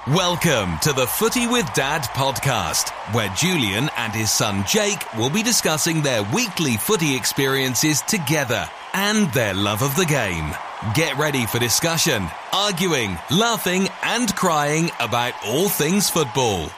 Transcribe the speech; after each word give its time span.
Welcome 0.00 0.78
to 0.80 0.92
the 0.92 1.06
Footie 1.06 1.48
with 1.48 1.72
Dad 1.74 2.02
podcast, 2.02 2.90
where 3.14 3.28
Julian 3.36 3.88
and 3.96 4.12
his 4.12 4.32
son 4.32 4.64
Jake 4.66 5.00
will 5.14 5.30
be 5.30 5.44
discussing 5.44 6.02
their 6.02 6.24
weekly 6.34 6.76
footy 6.76 7.14
experiences 7.14 8.00
together 8.00 8.68
and 8.94 9.32
their 9.32 9.54
love 9.54 9.80
of 9.82 9.94
the 9.94 10.04
game. 10.04 10.56
Get 10.94 11.16
ready 11.18 11.46
for 11.46 11.60
discussion, 11.60 12.26
arguing, 12.52 13.16
laughing, 13.30 13.86
and 14.02 14.34
crying 14.34 14.90
about 14.98 15.34
all 15.46 15.68
things 15.68 16.10
football. 16.10 16.68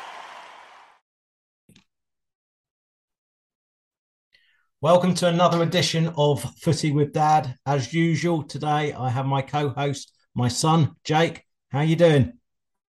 Welcome 4.82 5.14
to 5.14 5.28
another 5.28 5.62
edition 5.62 6.08
of 6.08 6.42
Footie 6.60 6.92
with 6.92 7.14
Dad. 7.14 7.56
As 7.64 7.94
usual, 7.94 8.42
today 8.42 8.92
I 8.92 9.08
have 9.08 9.24
my 9.24 9.40
co-host, 9.40 10.12
my 10.34 10.48
son 10.48 10.96
Jake. 11.04 11.46
How 11.70 11.80
you 11.80 11.96
doing? 11.96 12.34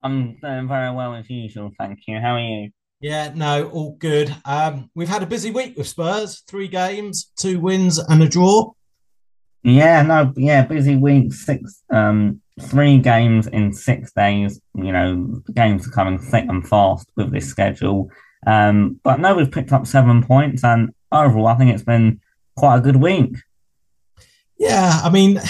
I'm 0.03 0.39
doing 0.41 0.69
very 0.69 0.95
well 0.95 1.15
as 1.15 1.29
usual, 1.29 1.71
thank 1.79 2.01
you. 2.07 2.21
How 2.21 2.35
are 2.35 2.41
you? 2.41 2.71
Yeah, 3.01 3.33
no, 3.35 3.69
all 3.71 3.97
good. 3.99 4.35
Um, 4.45 4.91
we've 4.95 5.09
had 5.09 5.23
a 5.23 5.27
busy 5.27 5.51
week 5.51 5.77
with 5.77 5.87
Spurs. 5.87 6.43
Three 6.49 6.69
games, 6.69 7.31
two 7.37 7.61
wins, 7.61 7.99
and 7.99 8.23
a 8.23 8.29
draw. 8.29 8.73
Yeah, 9.63 10.03
no, 10.03 10.33
yeah, 10.37 10.65
busy 10.65 10.97
week. 10.97 11.33
Six, 11.33 11.83
um, 11.91 12.41
three 12.61 12.99
games 12.99 13.47
in 13.47 13.73
six 13.73 14.13
days. 14.13 14.61
You 14.75 14.93
know, 14.93 15.43
games 15.55 15.87
are 15.87 15.93
coming 15.93 16.19
thick 16.19 16.47
and 16.49 16.67
fast 16.67 17.09
with 17.17 17.33
this 17.33 17.49
schedule. 17.49 18.11
Um, 18.47 19.01
but 19.03 19.21
no, 19.21 19.35
we've 19.35 19.51
picked 19.51 19.73
up 19.73 19.87
seven 19.87 20.25
points, 20.25 20.65
and 20.65 20.91
overall, 21.13 21.49
I 21.49 21.57
think 21.57 21.73
it's 21.73 21.85
been 21.85 22.21
quite 22.57 22.79
a 22.79 22.83
good 22.83 22.97
week. 22.97 23.37
Yeah, 24.59 25.01
I 25.05 25.11
mean, 25.11 25.41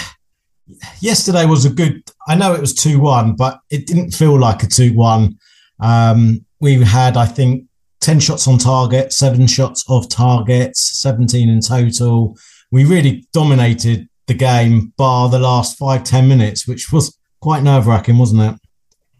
yesterday 1.01 1.45
was 1.45 1.65
a 1.65 1.69
good. 1.69 2.03
I 2.27 2.35
know 2.35 2.53
it 2.53 2.61
was 2.61 2.73
two 2.73 2.99
one, 2.99 3.35
but 3.35 3.59
it 3.69 3.87
didn't 3.87 4.11
feel 4.11 4.37
like 4.39 4.63
a 4.63 4.67
two 4.67 4.93
one. 4.93 5.37
Um, 5.79 6.45
we 6.59 6.81
had, 6.83 7.17
I 7.17 7.25
think, 7.25 7.65
ten 8.01 8.19
shots 8.19 8.47
on 8.47 8.57
target, 8.57 9.13
seven 9.13 9.47
shots 9.47 9.83
off 9.87 10.09
targets, 10.09 10.99
seventeen 11.01 11.49
in 11.49 11.61
total. 11.61 12.37
We 12.71 12.85
really 12.85 13.27
dominated 13.33 14.07
the 14.27 14.33
game, 14.33 14.93
bar 14.97 15.29
the 15.29 15.39
last 15.39 15.77
five 15.77 16.03
ten 16.03 16.27
minutes, 16.27 16.67
which 16.67 16.91
was 16.91 17.17
quite 17.41 17.63
nerve 17.63 17.87
wracking, 17.87 18.17
wasn't 18.17 18.41
it? 18.41 18.59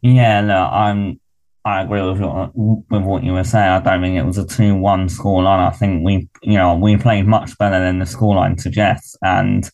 Yeah, 0.02 0.42
no, 0.42 0.66
I'm. 0.66 1.20
I 1.66 1.82
agree 1.82 2.02
with 2.02 2.22
what, 2.22 2.52
with 2.56 3.04
what 3.04 3.24
you 3.24 3.34
were 3.34 3.44
saying. 3.44 3.70
I 3.70 3.80
don't 3.80 4.02
think 4.02 4.18
it 4.18 4.26
was 4.26 4.38
a 4.38 4.48
two-one 4.48 5.08
scoreline. 5.08 5.68
I 5.68 5.72
think 5.72 6.06
we, 6.06 6.30
you 6.42 6.58
know, 6.58 6.74
we 6.74 6.96
played 6.96 7.28
much 7.28 7.58
better 7.58 7.80
than 7.80 8.00
the 8.00 8.06
scoreline 8.06 8.60
suggests, 8.60 9.18
and 9.22 9.70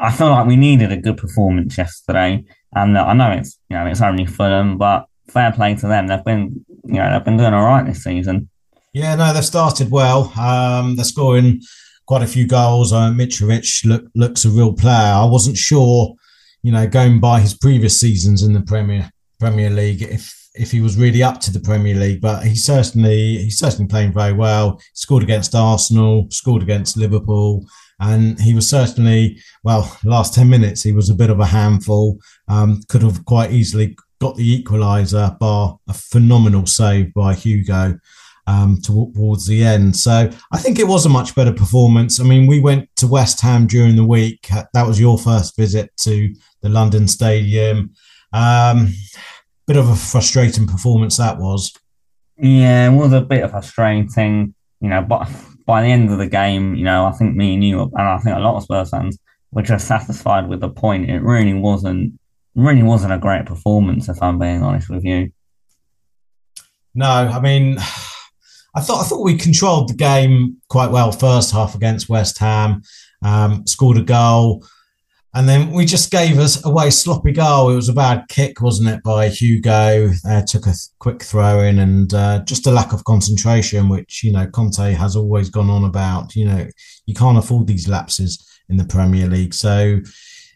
I 0.00 0.12
feel 0.12 0.30
like 0.30 0.46
we 0.46 0.56
needed 0.56 0.92
a 0.92 0.96
good 0.96 1.16
performance 1.16 1.78
yesterday, 1.78 2.44
and 2.74 2.98
I 2.98 3.12
know 3.12 3.30
it's 3.32 3.58
you 3.68 3.76
know 3.76 3.86
it's 3.86 4.00
only 4.00 4.26
Fulham, 4.26 4.78
but 4.78 5.06
fair 5.28 5.52
play 5.52 5.74
to 5.76 5.86
them. 5.86 6.06
They've 6.06 6.24
been 6.24 6.64
you 6.84 6.94
know 6.94 7.12
they've 7.12 7.24
been 7.24 7.36
doing 7.36 7.54
all 7.54 7.64
right 7.64 7.86
this 7.86 8.02
season. 8.02 8.48
Yeah, 8.92 9.14
no, 9.16 9.32
they've 9.32 9.44
started 9.44 9.90
well. 9.90 10.32
Um, 10.38 10.96
they're 10.96 11.04
scoring 11.04 11.60
quite 12.06 12.22
a 12.22 12.26
few 12.26 12.46
goals. 12.46 12.92
Uh, 12.92 13.10
Mitrovic 13.10 13.84
look, 13.84 14.04
looks 14.14 14.44
a 14.44 14.50
real 14.50 14.72
player. 14.72 15.14
I 15.14 15.24
wasn't 15.24 15.56
sure, 15.56 16.14
you 16.62 16.70
know, 16.70 16.86
going 16.86 17.18
by 17.18 17.40
his 17.40 17.54
previous 17.54 17.98
seasons 17.98 18.42
in 18.42 18.52
the 18.52 18.60
Premier 18.60 19.10
Premier 19.40 19.70
League, 19.70 20.02
if 20.02 20.32
if 20.54 20.70
he 20.70 20.80
was 20.80 20.96
really 20.96 21.22
up 21.22 21.40
to 21.40 21.52
the 21.52 21.60
Premier 21.60 21.94
League, 21.96 22.20
but 22.20 22.44
he 22.44 22.54
certainly 22.54 23.38
he's 23.38 23.58
certainly 23.58 23.88
playing 23.88 24.12
very 24.12 24.32
well. 24.32 24.80
Scored 24.94 25.22
against 25.22 25.54
Arsenal, 25.54 26.26
scored 26.30 26.62
against 26.62 26.96
Liverpool 26.96 27.64
and 28.00 28.40
he 28.40 28.54
was 28.54 28.68
certainly 28.68 29.38
well. 29.62 29.96
Last 30.04 30.34
ten 30.34 30.48
minutes, 30.48 30.82
he 30.82 30.92
was 30.92 31.10
a 31.10 31.14
bit 31.14 31.30
of 31.30 31.40
a 31.40 31.46
handful. 31.46 32.18
Um, 32.48 32.82
could 32.88 33.02
have 33.02 33.24
quite 33.24 33.52
easily 33.52 33.96
got 34.20 34.36
the 34.36 34.62
equaliser, 34.62 35.38
bar 35.38 35.78
a 35.88 35.92
phenomenal 35.92 36.66
save 36.66 37.12
by 37.14 37.34
Hugo 37.34 37.98
um, 38.46 38.80
towards 38.82 39.46
the 39.46 39.64
end. 39.64 39.96
So 39.96 40.30
I 40.52 40.58
think 40.58 40.78
it 40.78 40.88
was 40.88 41.06
a 41.06 41.10
much 41.10 41.34
better 41.34 41.52
performance. 41.52 42.20
I 42.20 42.24
mean, 42.24 42.46
we 42.46 42.60
went 42.60 42.88
to 42.96 43.06
West 43.06 43.40
Ham 43.40 43.66
during 43.66 43.96
the 43.96 44.04
week. 44.04 44.48
That 44.72 44.86
was 44.86 45.00
your 45.00 45.18
first 45.18 45.56
visit 45.56 45.90
to 45.98 46.34
the 46.62 46.68
London 46.68 47.08
Stadium. 47.08 47.92
Um, 48.32 48.92
bit 49.66 49.76
of 49.76 49.88
a 49.88 49.96
frustrating 49.96 50.66
performance 50.66 51.16
that 51.16 51.38
was. 51.38 51.72
Yeah, 52.36 52.90
it 52.90 52.94
was 52.94 53.12
a 53.12 53.20
bit 53.20 53.44
of 53.44 53.54
a 53.54 53.62
frustrating, 53.62 54.54
you 54.80 54.88
know, 54.88 55.02
but 55.02 55.28
by 55.66 55.82
the 55.82 55.88
end 55.88 56.10
of 56.10 56.18
the 56.18 56.26
game, 56.26 56.74
you 56.74 56.84
know, 56.84 57.06
I 57.06 57.12
think 57.12 57.34
me 57.36 57.54
and 57.54 57.64
you, 57.64 57.82
and 57.82 57.92
I 57.96 58.18
think 58.18 58.36
a 58.36 58.40
lot 58.40 58.56
of 58.56 58.64
Spurs 58.64 58.90
fans 58.90 59.18
were 59.52 59.62
just 59.62 59.86
satisfied 59.86 60.48
with 60.48 60.60
the 60.60 60.68
point. 60.68 61.10
It 61.10 61.20
really 61.20 61.54
wasn't, 61.54 62.18
really 62.54 62.82
wasn't 62.82 63.12
a 63.12 63.18
great 63.18 63.46
performance, 63.46 64.08
if 64.08 64.22
I'm 64.22 64.38
being 64.38 64.62
honest 64.62 64.90
with 64.90 65.04
you. 65.04 65.32
No, 66.94 67.06
I 67.06 67.40
mean, 67.40 67.78
I 68.76 68.80
thought 68.80 69.04
I 69.04 69.04
thought 69.04 69.24
we 69.24 69.36
controlled 69.36 69.88
the 69.88 69.94
game 69.94 70.56
quite 70.68 70.90
well 70.90 71.12
first 71.12 71.52
half 71.52 71.76
against 71.76 72.08
West 72.08 72.38
Ham. 72.38 72.82
Um, 73.22 73.66
scored 73.66 73.96
a 73.96 74.02
goal, 74.02 74.66
and 75.34 75.48
then 75.48 75.70
we 75.72 75.84
just 75.84 76.10
gave 76.10 76.38
us 76.38 76.64
away 76.64 76.90
sloppy 76.90 77.32
goal. 77.32 77.70
It 77.70 77.76
was 77.76 77.88
a 77.88 77.92
bad 77.94 78.26
kick, 78.28 78.60
wasn't 78.60 78.90
it, 78.90 79.02
by 79.02 79.28
Hugo? 79.28 80.10
Uh, 80.28 80.42
took 80.46 80.62
a 80.62 80.70
th- 80.70 80.88
quick 81.00 81.22
throw 81.22 81.60
in 81.60 81.80
and 81.80 82.14
uh, 82.14 82.44
just 82.44 82.68
a 82.68 82.70
lack 82.70 82.92
of 82.92 83.04
concentration, 83.04 83.88
which, 83.88 84.22
you 84.22 84.32
know, 84.32 84.46
Conte 84.46 84.92
has 84.92 85.16
always 85.16 85.50
gone 85.50 85.70
on 85.70 85.84
about. 85.84 86.36
You 86.36 86.44
know, 86.46 86.66
you 87.06 87.14
can't 87.14 87.36
afford 87.36 87.66
these 87.66 87.88
lapses 87.88 88.46
in 88.68 88.76
the 88.76 88.84
Premier 88.84 89.26
League. 89.26 89.54
So 89.54 90.00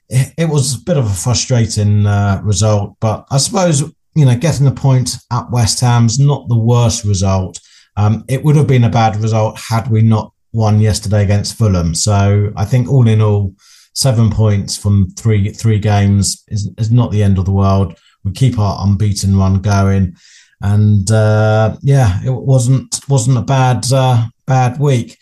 it, 0.08 0.34
it 0.38 0.48
was 0.48 0.76
a 0.76 0.84
bit 0.84 0.96
of 0.96 1.06
a 1.06 1.14
frustrating 1.14 2.06
uh, 2.06 2.40
result. 2.44 2.96
But 3.00 3.26
I 3.32 3.38
suppose, 3.38 3.82
you 4.14 4.24
know, 4.24 4.36
getting 4.36 4.64
the 4.64 4.72
point 4.72 5.16
at 5.32 5.50
West 5.50 5.80
Ham's 5.80 6.20
not 6.20 6.48
the 6.48 6.58
worst 6.58 7.04
result. 7.04 7.58
Um, 7.96 8.24
it 8.28 8.44
would 8.44 8.54
have 8.54 8.68
been 8.68 8.84
a 8.84 8.90
bad 8.90 9.16
result 9.16 9.58
had 9.58 9.90
we 9.90 10.02
not 10.02 10.32
won 10.52 10.80
yesterday 10.80 11.24
against 11.24 11.58
Fulham. 11.58 11.96
So 11.96 12.52
I 12.56 12.64
think 12.64 12.88
all 12.88 13.08
in 13.08 13.20
all, 13.20 13.54
seven 13.98 14.30
points 14.30 14.76
from 14.76 15.10
three 15.10 15.50
three 15.50 15.80
games 15.80 16.44
is, 16.48 16.70
is 16.78 16.90
not 16.90 17.10
the 17.10 17.22
end 17.22 17.36
of 17.36 17.44
the 17.44 17.50
world. 17.50 17.98
We 18.24 18.32
keep 18.32 18.58
our 18.58 18.86
unbeaten 18.86 19.36
run 19.36 19.60
going, 19.60 20.14
and 20.62 21.10
uh, 21.10 21.76
yeah, 21.82 22.20
it 22.24 22.30
wasn't 22.30 23.00
wasn't 23.08 23.38
a 23.38 23.42
bad 23.42 23.92
uh, 23.92 24.26
bad 24.46 24.78
week. 24.78 25.18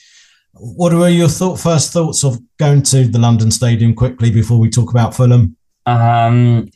What 0.53 0.92
were 0.92 1.09
your 1.09 1.28
thought, 1.28 1.60
first 1.60 1.92
thoughts 1.92 2.25
of 2.25 2.38
going 2.59 2.82
to 2.84 3.06
the 3.06 3.19
London 3.19 3.50
Stadium 3.50 3.94
quickly 3.94 4.31
before 4.31 4.59
we 4.59 4.70
talk 4.70 4.91
about 4.91 5.15
Fulham? 5.15 5.56
Um, 5.84 6.70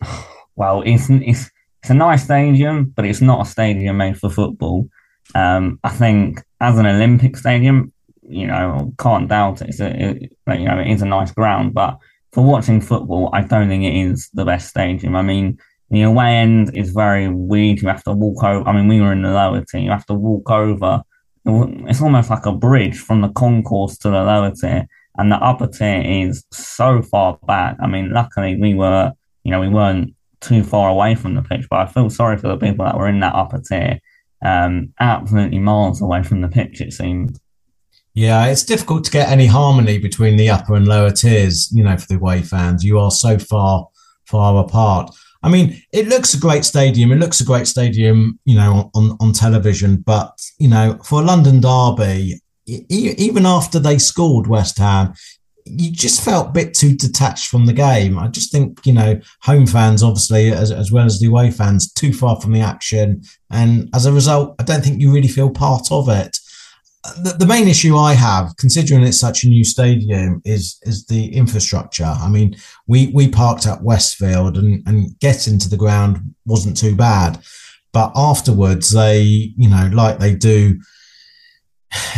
well, 0.56 0.82
it's, 0.82 1.08
it's 1.10 1.50
it's 1.82 1.90
a 1.90 1.94
nice 1.94 2.24
stadium, 2.24 2.92
but 2.94 3.04
it's 3.04 3.20
not 3.20 3.46
a 3.46 3.50
stadium 3.50 3.96
made 3.98 4.18
for 4.18 4.30
football. 4.30 4.88
Um, 5.34 5.78
I 5.84 5.90
think 5.90 6.42
as 6.60 6.78
an 6.78 6.86
Olympic 6.86 7.36
stadium, 7.36 7.92
you 8.30 8.46
know, 8.46 8.92
can't 8.98 9.28
doubt 9.28 9.62
it. 9.62 9.68
It's 9.68 9.80
a, 9.80 9.88
it, 9.88 10.32
you 10.58 10.64
know, 10.64 10.78
it 10.78 10.88
is 10.88 11.02
a 11.02 11.06
nice 11.06 11.32
ground, 11.32 11.74
but 11.74 11.98
for 12.32 12.44
watching 12.44 12.80
football, 12.80 13.30
I 13.32 13.42
don't 13.42 13.68
think 13.68 13.84
it 13.84 13.94
is 13.94 14.30
the 14.34 14.44
best 14.44 14.68
stadium. 14.68 15.16
I 15.16 15.22
mean, 15.22 15.58
the 15.90 16.02
away 16.02 16.36
end 16.36 16.76
is 16.76 16.92
very 16.92 17.28
weird. 17.28 17.82
You 17.82 17.88
have 17.88 18.04
to 18.04 18.12
walk 18.12 18.44
over. 18.44 18.68
I 18.68 18.72
mean, 18.72 18.86
we 18.86 19.00
were 19.00 19.12
in 19.12 19.22
the 19.22 19.30
lower 19.30 19.64
tier. 19.64 19.80
You 19.80 19.90
have 19.90 20.06
to 20.06 20.14
walk 20.14 20.50
over. 20.50 21.02
It's 21.44 22.00
almost 22.00 22.30
like 22.30 22.46
a 22.46 22.52
bridge 22.52 22.98
from 22.98 23.22
the 23.22 23.30
concourse 23.30 23.98
to 23.98 24.10
the 24.10 24.22
lower 24.22 24.52
tier, 24.52 24.86
and 25.18 25.32
the 25.32 25.36
upper 25.36 25.66
tier 25.66 26.02
is 26.02 26.44
so 26.52 27.02
far 27.02 27.38
back. 27.46 27.76
I 27.82 27.88
mean, 27.88 28.12
luckily 28.12 28.56
we 28.56 28.74
were, 28.74 29.12
you 29.42 29.50
know, 29.50 29.60
we 29.60 29.68
weren't 29.68 30.14
too 30.40 30.62
far 30.62 30.90
away 30.90 31.14
from 31.16 31.34
the 31.34 31.42
pitch, 31.42 31.66
but 31.68 31.80
I 31.80 31.86
feel 31.86 32.08
sorry 32.10 32.36
for 32.36 32.48
the 32.48 32.56
people 32.56 32.84
that 32.84 32.96
were 32.96 33.08
in 33.08 33.20
that 33.20 33.34
upper 33.34 33.60
tier. 33.60 33.98
Um, 34.42 34.94
absolutely 35.00 35.58
miles 35.58 36.00
away 36.00 36.22
from 36.22 36.40
the 36.40 36.48
pitch, 36.48 36.80
it 36.80 36.92
seemed. 36.92 37.38
Yeah, 38.14 38.46
it's 38.46 38.64
difficult 38.64 39.04
to 39.04 39.10
get 39.10 39.28
any 39.28 39.46
harmony 39.46 39.98
between 39.98 40.36
the 40.36 40.50
upper 40.50 40.74
and 40.74 40.88
lower 40.88 41.12
tiers, 41.12 41.70
you 41.72 41.84
know, 41.84 41.96
for 41.96 42.06
the 42.08 42.16
away 42.16 42.42
fans. 42.42 42.84
You 42.84 42.98
are 42.98 43.10
so 43.10 43.38
far, 43.38 43.88
far 44.24 44.62
apart. 44.62 45.14
I 45.42 45.48
mean, 45.48 45.80
it 45.92 46.08
looks 46.08 46.34
a 46.34 46.40
great 46.40 46.64
stadium. 46.64 47.12
It 47.12 47.16
looks 47.16 47.40
a 47.40 47.44
great 47.44 47.66
stadium, 47.66 48.38
you 48.44 48.56
know, 48.56 48.90
on, 48.94 49.16
on 49.20 49.32
television. 49.32 49.98
But, 49.98 50.32
you 50.58 50.68
know, 50.68 50.98
for 51.04 51.20
a 51.20 51.24
London 51.24 51.60
derby, 51.60 52.40
even 52.66 53.46
after 53.46 53.78
they 53.78 53.98
scored 53.98 54.48
West 54.48 54.78
Ham, 54.78 55.14
you 55.64 55.92
just 55.92 56.22
felt 56.24 56.48
a 56.48 56.52
bit 56.52 56.74
too 56.74 56.96
detached 56.96 57.46
from 57.46 57.66
the 57.66 57.72
game. 57.72 58.18
I 58.18 58.26
just 58.28 58.50
think, 58.50 58.84
you 58.84 58.92
know, 58.92 59.20
home 59.42 59.66
fans, 59.66 60.02
obviously, 60.02 60.50
as, 60.50 60.72
as 60.72 60.90
well 60.90 61.06
as 61.06 61.20
the 61.20 61.28
away 61.28 61.52
fans, 61.52 61.92
too 61.92 62.12
far 62.12 62.40
from 62.40 62.52
the 62.52 62.60
action. 62.60 63.22
And 63.50 63.88
as 63.94 64.04
a 64.04 64.12
result, 64.12 64.56
I 64.58 64.64
don't 64.64 64.82
think 64.82 65.00
you 65.00 65.12
really 65.12 65.28
feel 65.28 65.50
part 65.50 65.92
of 65.92 66.08
it. 66.08 66.36
The, 67.02 67.34
the 67.38 67.46
main 67.46 67.66
issue 67.66 67.96
I 67.96 68.12
have, 68.12 68.54
considering 68.58 69.02
it's 69.02 69.18
such 69.18 69.44
a 69.44 69.48
new 69.48 69.64
stadium, 69.64 70.42
is 70.44 70.78
is 70.82 71.06
the 71.06 71.34
infrastructure. 71.34 72.04
I 72.04 72.28
mean, 72.28 72.56
we 72.86 73.08
we 73.08 73.28
parked 73.28 73.66
at 73.66 73.82
Westfield 73.82 74.58
and, 74.58 74.86
and 74.86 75.18
getting 75.18 75.58
to 75.58 75.68
the 75.68 75.78
ground 75.78 76.34
wasn't 76.44 76.76
too 76.76 76.94
bad. 76.94 77.42
But 77.92 78.12
afterwards, 78.14 78.92
they, 78.92 79.22
you 79.22 79.68
know, 79.68 79.90
like 79.92 80.18
they 80.18 80.34
do 80.34 80.80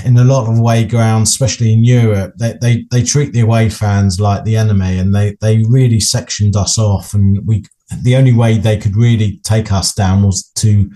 in 0.05 0.17
a 0.19 0.25
lot 0.25 0.49
of 0.49 0.58
away 0.58 0.84
grounds, 0.84 1.31
especially 1.31 1.73
in 1.73 1.84
Europe, 1.84 2.34
they, 2.37 2.55
they, 2.61 2.87
they 2.90 3.02
treat 3.02 3.32
the 3.32 3.40
away 3.40 3.70
fans 3.70 4.20
like 4.20 4.44
the 4.44 4.56
enemy 4.56 4.99
and 4.99 5.14
they, 5.14 5.37
they 5.40 5.62
really 5.69 6.00
sectioned 6.00 6.56
us 6.56 6.79
off. 6.79 7.14
And 7.14 7.46
we, 7.46 7.64
the 8.02 8.17
only 8.17 8.34
way 8.34 8.58
they 8.58 8.76
could 8.76 8.96
really 8.96 9.40
take 9.44 9.73
us 9.73 9.94
down 9.94 10.23
was 10.23 10.50
to 10.56 10.90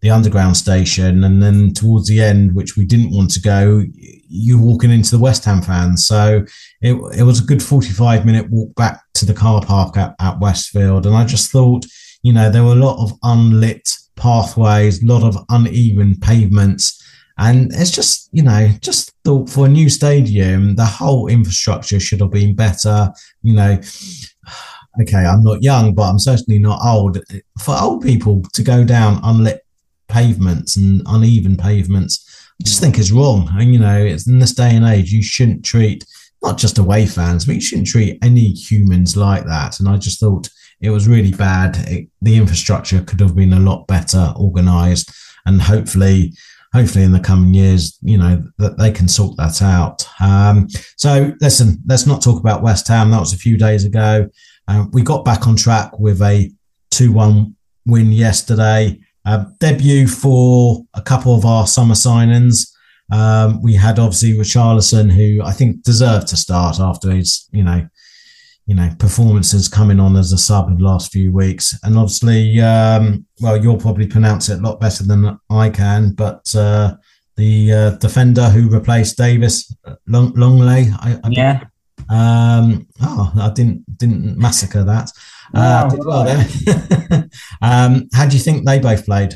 the 0.00 0.10
underground 0.10 0.56
station. 0.56 1.24
And 1.24 1.42
then 1.42 1.74
towards 1.74 2.08
the 2.08 2.20
end, 2.20 2.54
which 2.54 2.76
we 2.76 2.84
didn't 2.84 3.14
want 3.14 3.30
to 3.32 3.40
go, 3.40 3.84
you're 3.94 4.60
walking 4.60 4.90
into 4.90 5.16
the 5.16 5.22
West 5.22 5.44
Ham 5.44 5.62
fans. 5.62 6.06
So 6.06 6.44
it, 6.80 6.94
it 7.18 7.22
was 7.22 7.40
a 7.40 7.46
good 7.46 7.62
45 7.62 8.26
minute 8.26 8.50
walk 8.50 8.74
back 8.74 9.00
to 9.14 9.26
the 9.26 9.34
car 9.34 9.62
park 9.64 9.96
at, 9.96 10.14
at 10.20 10.40
Westfield. 10.40 11.06
And 11.06 11.14
I 11.14 11.24
just 11.24 11.50
thought, 11.50 11.86
you 12.22 12.32
know, 12.32 12.50
there 12.50 12.64
were 12.64 12.72
a 12.72 12.76
lot 12.76 13.02
of 13.02 13.18
unlit 13.22 13.88
pathways, 14.16 15.02
a 15.02 15.06
lot 15.06 15.22
of 15.22 15.44
uneven 15.48 16.16
pavements 16.20 17.02
and 17.38 17.72
it's 17.72 17.92
just, 17.92 18.28
you 18.32 18.42
know, 18.42 18.68
just 18.80 19.12
thought 19.24 19.48
for 19.48 19.66
a 19.66 19.68
new 19.68 19.88
stadium, 19.88 20.74
the 20.74 20.84
whole 20.84 21.28
infrastructure 21.28 22.00
should 22.00 22.20
have 22.20 22.32
been 22.32 22.54
better. 22.56 23.12
You 23.42 23.54
know, 23.54 23.80
okay, 25.00 25.24
I'm 25.24 25.44
not 25.44 25.62
young, 25.62 25.94
but 25.94 26.10
I'm 26.10 26.18
certainly 26.18 26.58
not 26.58 26.80
old. 26.84 27.18
For 27.60 27.76
old 27.80 28.02
people 28.02 28.42
to 28.54 28.62
go 28.62 28.84
down 28.84 29.20
unlit 29.22 29.64
pavements 30.08 30.76
and 30.76 31.02
uneven 31.06 31.56
pavements, 31.56 32.24
I 32.60 32.64
just 32.64 32.80
think 32.80 32.98
is 32.98 33.12
wrong. 33.12 33.48
And, 33.52 33.72
you 33.72 33.78
know, 33.78 33.98
it's 33.98 34.26
in 34.26 34.38
this 34.38 34.54
day 34.54 34.74
and 34.74 34.84
age, 34.84 35.12
you 35.12 35.22
shouldn't 35.22 35.64
treat 35.64 36.04
not 36.42 36.58
just 36.58 36.78
away 36.78 37.06
fans, 37.06 37.44
but 37.44 37.56
you 37.56 37.60
shouldn't 37.60 37.88
treat 37.88 38.18
any 38.22 38.50
humans 38.50 39.16
like 39.16 39.44
that. 39.44 39.80
And 39.80 39.88
I 39.88 39.96
just 39.96 40.20
thought 40.20 40.48
it 40.80 40.90
was 40.90 41.08
really 41.08 41.32
bad. 41.32 41.76
It, 41.88 42.08
the 42.22 42.36
infrastructure 42.36 43.02
could 43.02 43.20
have 43.20 43.34
been 43.34 43.52
a 43.52 43.60
lot 43.60 43.86
better 43.86 44.32
organized 44.36 45.10
and 45.46 45.60
hopefully 45.60 46.32
hopefully 46.72 47.04
in 47.04 47.12
the 47.12 47.20
coming 47.20 47.54
years, 47.54 47.98
you 48.02 48.18
know, 48.18 48.42
that 48.58 48.76
they 48.78 48.90
can 48.90 49.08
sort 49.08 49.36
that 49.38 49.62
out. 49.62 50.06
Um, 50.20 50.68
so 50.96 51.32
listen, 51.40 51.78
let's 51.86 52.06
not 52.06 52.22
talk 52.22 52.40
about 52.40 52.62
West 52.62 52.86
Ham. 52.88 53.10
That 53.10 53.20
was 53.20 53.32
a 53.32 53.38
few 53.38 53.56
days 53.56 53.84
ago. 53.84 54.28
Uh, 54.66 54.84
we 54.92 55.02
got 55.02 55.24
back 55.24 55.46
on 55.46 55.56
track 55.56 55.98
with 55.98 56.20
a 56.20 56.50
2 56.90 57.12
1 57.12 57.56
win 57.86 58.12
yesterday. 58.12 58.98
Uh, 59.28 59.44
debut 59.60 60.08
for 60.08 60.82
a 60.94 61.02
couple 61.02 61.34
of 61.34 61.44
our 61.44 61.66
summer 61.66 61.94
signings. 61.94 62.70
Um, 63.12 63.60
we 63.60 63.74
had 63.74 63.98
obviously 63.98 64.32
Richarlison, 64.32 65.10
who 65.10 65.42
I 65.44 65.52
think 65.52 65.82
deserved 65.82 66.28
to 66.28 66.36
start 66.36 66.80
after 66.80 67.10
his, 67.10 67.46
you 67.52 67.62
know, 67.62 67.86
you 68.68 68.74
know 68.74 68.90
performances 68.98 69.66
coming 69.66 69.98
on 69.98 70.14
as 70.14 70.30
a 70.30 70.38
sub 70.38 70.68
in 70.68 70.76
the 70.78 70.84
last 70.84 71.10
few 71.10 71.32
weeks. 71.32 71.78
And 71.82 71.98
obviously 71.98 72.60
um, 72.60 73.26
well 73.40 73.56
you'll 73.56 73.78
probably 73.78 74.06
pronounce 74.06 74.50
it 74.50 74.60
a 74.60 74.62
lot 74.62 74.78
better 74.78 75.04
than 75.04 75.38
i 75.50 75.70
can 75.70 76.12
but 76.12 76.54
uh, 76.54 76.94
the 77.36 77.72
uh, 77.72 77.90
defender 77.92 78.48
who 78.50 78.68
replaced 78.68 79.16
Davies 79.16 79.74
Long- 80.06 80.34
longley 80.34 80.90
I, 81.00 81.18
I 81.24 81.28
yeah. 81.30 81.64
um, 82.10 82.86
oh 83.00 83.32
i 83.36 83.50
didn't 83.50 83.98
didn't 83.98 84.36
massacre 84.36 84.84
that 84.84 85.10
uh, 85.54 85.88
did 85.88 86.04
well 86.04 86.24
then 86.24 87.30
um, 87.62 88.08
how 88.12 88.26
do 88.26 88.36
you 88.36 88.42
think 88.42 88.64
they 88.64 88.78
both 88.78 89.04
played 89.04 89.34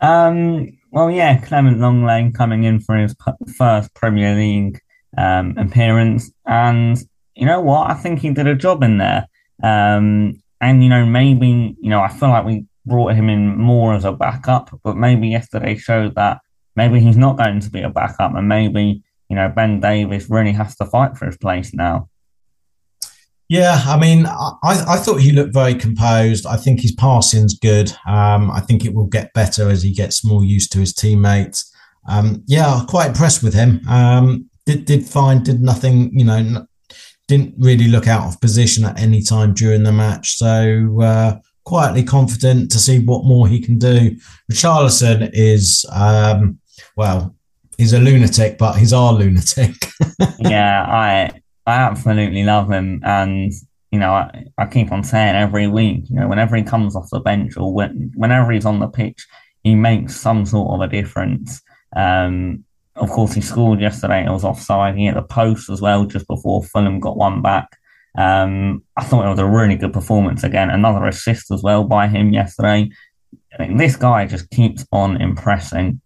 um, 0.00 0.76
well 0.90 1.10
yeah 1.10 1.38
Clément 1.38 1.78
Lenglet 1.78 2.34
coming 2.34 2.64
in 2.64 2.80
for 2.80 2.96
his 2.96 3.14
first 3.56 3.94
premier 3.94 4.34
league 4.34 4.80
um, 5.16 5.56
appearance 5.56 6.30
and 6.46 6.98
you 7.36 7.46
know 7.46 7.60
what? 7.60 7.90
I 7.90 7.94
think 7.94 8.20
he 8.20 8.30
did 8.30 8.46
a 8.46 8.56
job 8.56 8.82
in 8.82 8.98
there. 8.98 9.28
Um, 9.62 10.42
and, 10.60 10.82
you 10.82 10.88
know, 10.88 11.04
maybe, 11.04 11.76
you 11.80 11.90
know, 11.90 12.00
I 12.00 12.08
feel 12.08 12.30
like 12.30 12.46
we 12.46 12.64
brought 12.86 13.14
him 13.14 13.28
in 13.28 13.58
more 13.58 13.94
as 13.94 14.04
a 14.04 14.12
backup, 14.12 14.70
but 14.82 14.96
maybe 14.96 15.28
yesterday 15.28 15.76
showed 15.76 16.14
that 16.14 16.40
maybe 16.74 16.98
he's 16.98 17.16
not 17.16 17.36
going 17.36 17.60
to 17.60 17.70
be 17.70 17.82
a 17.82 17.90
backup 17.90 18.34
and 18.34 18.48
maybe, 18.48 19.02
you 19.28 19.36
know, 19.36 19.48
Ben 19.48 19.80
Davies 19.80 20.30
really 20.30 20.52
has 20.52 20.76
to 20.76 20.86
fight 20.86 21.16
for 21.16 21.26
his 21.26 21.36
place 21.36 21.74
now. 21.74 22.08
Yeah, 23.48 23.80
I 23.86 23.96
mean, 23.98 24.26
I, 24.26 24.56
I 24.62 24.96
thought 24.96 25.20
he 25.20 25.30
looked 25.30 25.54
very 25.54 25.74
composed. 25.74 26.46
I 26.46 26.56
think 26.56 26.80
his 26.80 26.92
passing's 26.92 27.54
good. 27.54 27.92
Um, 28.06 28.50
I 28.50 28.60
think 28.60 28.84
it 28.84 28.92
will 28.92 29.06
get 29.06 29.32
better 29.34 29.68
as 29.68 29.82
he 29.82 29.92
gets 29.92 30.24
more 30.24 30.44
used 30.44 30.72
to 30.72 30.80
his 30.80 30.92
teammates. 30.92 31.72
Um, 32.08 32.42
yeah, 32.46 32.82
quite 32.88 33.08
impressed 33.08 33.44
with 33.44 33.54
him. 33.54 33.86
Um, 33.88 34.50
did 34.64 34.84
did 34.84 35.06
fine, 35.06 35.44
did 35.44 35.60
nothing, 35.60 36.16
you 36.18 36.24
know, 36.24 36.66
didn't 37.28 37.54
really 37.58 37.86
look 37.86 38.08
out 38.08 38.26
of 38.26 38.40
position 38.40 38.84
at 38.84 38.98
any 38.98 39.22
time 39.22 39.54
during 39.54 39.84
the 39.84 39.92
match. 39.92 40.36
So 40.36 41.00
uh, 41.02 41.38
quietly 41.64 42.02
confident 42.02 42.70
to 42.72 42.78
see 42.78 42.98
what 42.98 43.24
more 43.24 43.46
he 43.46 43.60
can 43.60 43.78
do. 43.78 44.16
Richarlison 44.50 45.30
is, 45.32 45.86
um, 45.92 46.58
well, 46.96 47.36
he's 47.78 47.92
a 47.92 48.00
lunatic, 48.00 48.58
but 48.58 48.76
he's 48.76 48.92
our 48.92 49.12
lunatic. 49.12 49.74
yeah, 50.38 50.84
I 50.88 51.30
I 51.66 51.74
absolutely 51.74 52.44
love 52.44 52.70
him, 52.70 53.00
and 53.04 53.52
you 53.90 53.98
know 53.98 54.12
I, 54.12 54.44
I 54.58 54.66
keep 54.66 54.92
on 54.92 55.04
saying 55.04 55.36
every 55.36 55.66
week, 55.66 56.04
you 56.08 56.16
know, 56.16 56.28
whenever 56.28 56.56
he 56.56 56.62
comes 56.62 56.94
off 56.94 57.10
the 57.10 57.20
bench 57.20 57.56
or 57.56 57.72
when, 57.72 58.12
whenever 58.14 58.52
he's 58.52 58.66
on 58.66 58.78
the 58.78 58.88
pitch, 58.88 59.26
he 59.62 59.74
makes 59.74 60.16
some 60.16 60.46
sort 60.46 60.74
of 60.74 60.80
a 60.80 60.90
difference. 60.90 61.60
Um, 61.94 62.64
of 62.94 63.10
course, 63.10 63.34
he 63.34 63.40
scored 63.40 63.80
yesterday. 63.80 64.24
It 64.24 64.30
was 64.30 64.44
offside. 64.44 64.96
He 64.96 65.06
hit 65.06 65.14
the 65.14 65.22
post 65.22 65.68
as 65.68 65.80
well 65.80 66.06
just 66.06 66.26
before 66.26 66.62
Fulham 66.62 67.00
got 67.00 67.16
one 67.16 67.42
back. 67.42 67.68
Um, 68.16 68.82
I 68.96 69.04
thought 69.04 69.26
it 69.26 69.30
was 69.30 69.38
a 69.38 69.46
really 69.46 69.76
good 69.76 69.92
performance 69.92 70.42
again. 70.42 70.70
Another 70.70 71.04
assist 71.06 71.50
as 71.50 71.62
well 71.62 71.84
by 71.84 72.08
him 72.08 72.32
yesterday. 72.32 72.88
I 73.58 73.66
mean, 73.66 73.76
this 73.76 73.96
guy 73.96 74.26
just 74.26 74.48
keeps 74.50 74.86
on 74.92 75.20
impressing. 75.20 76.00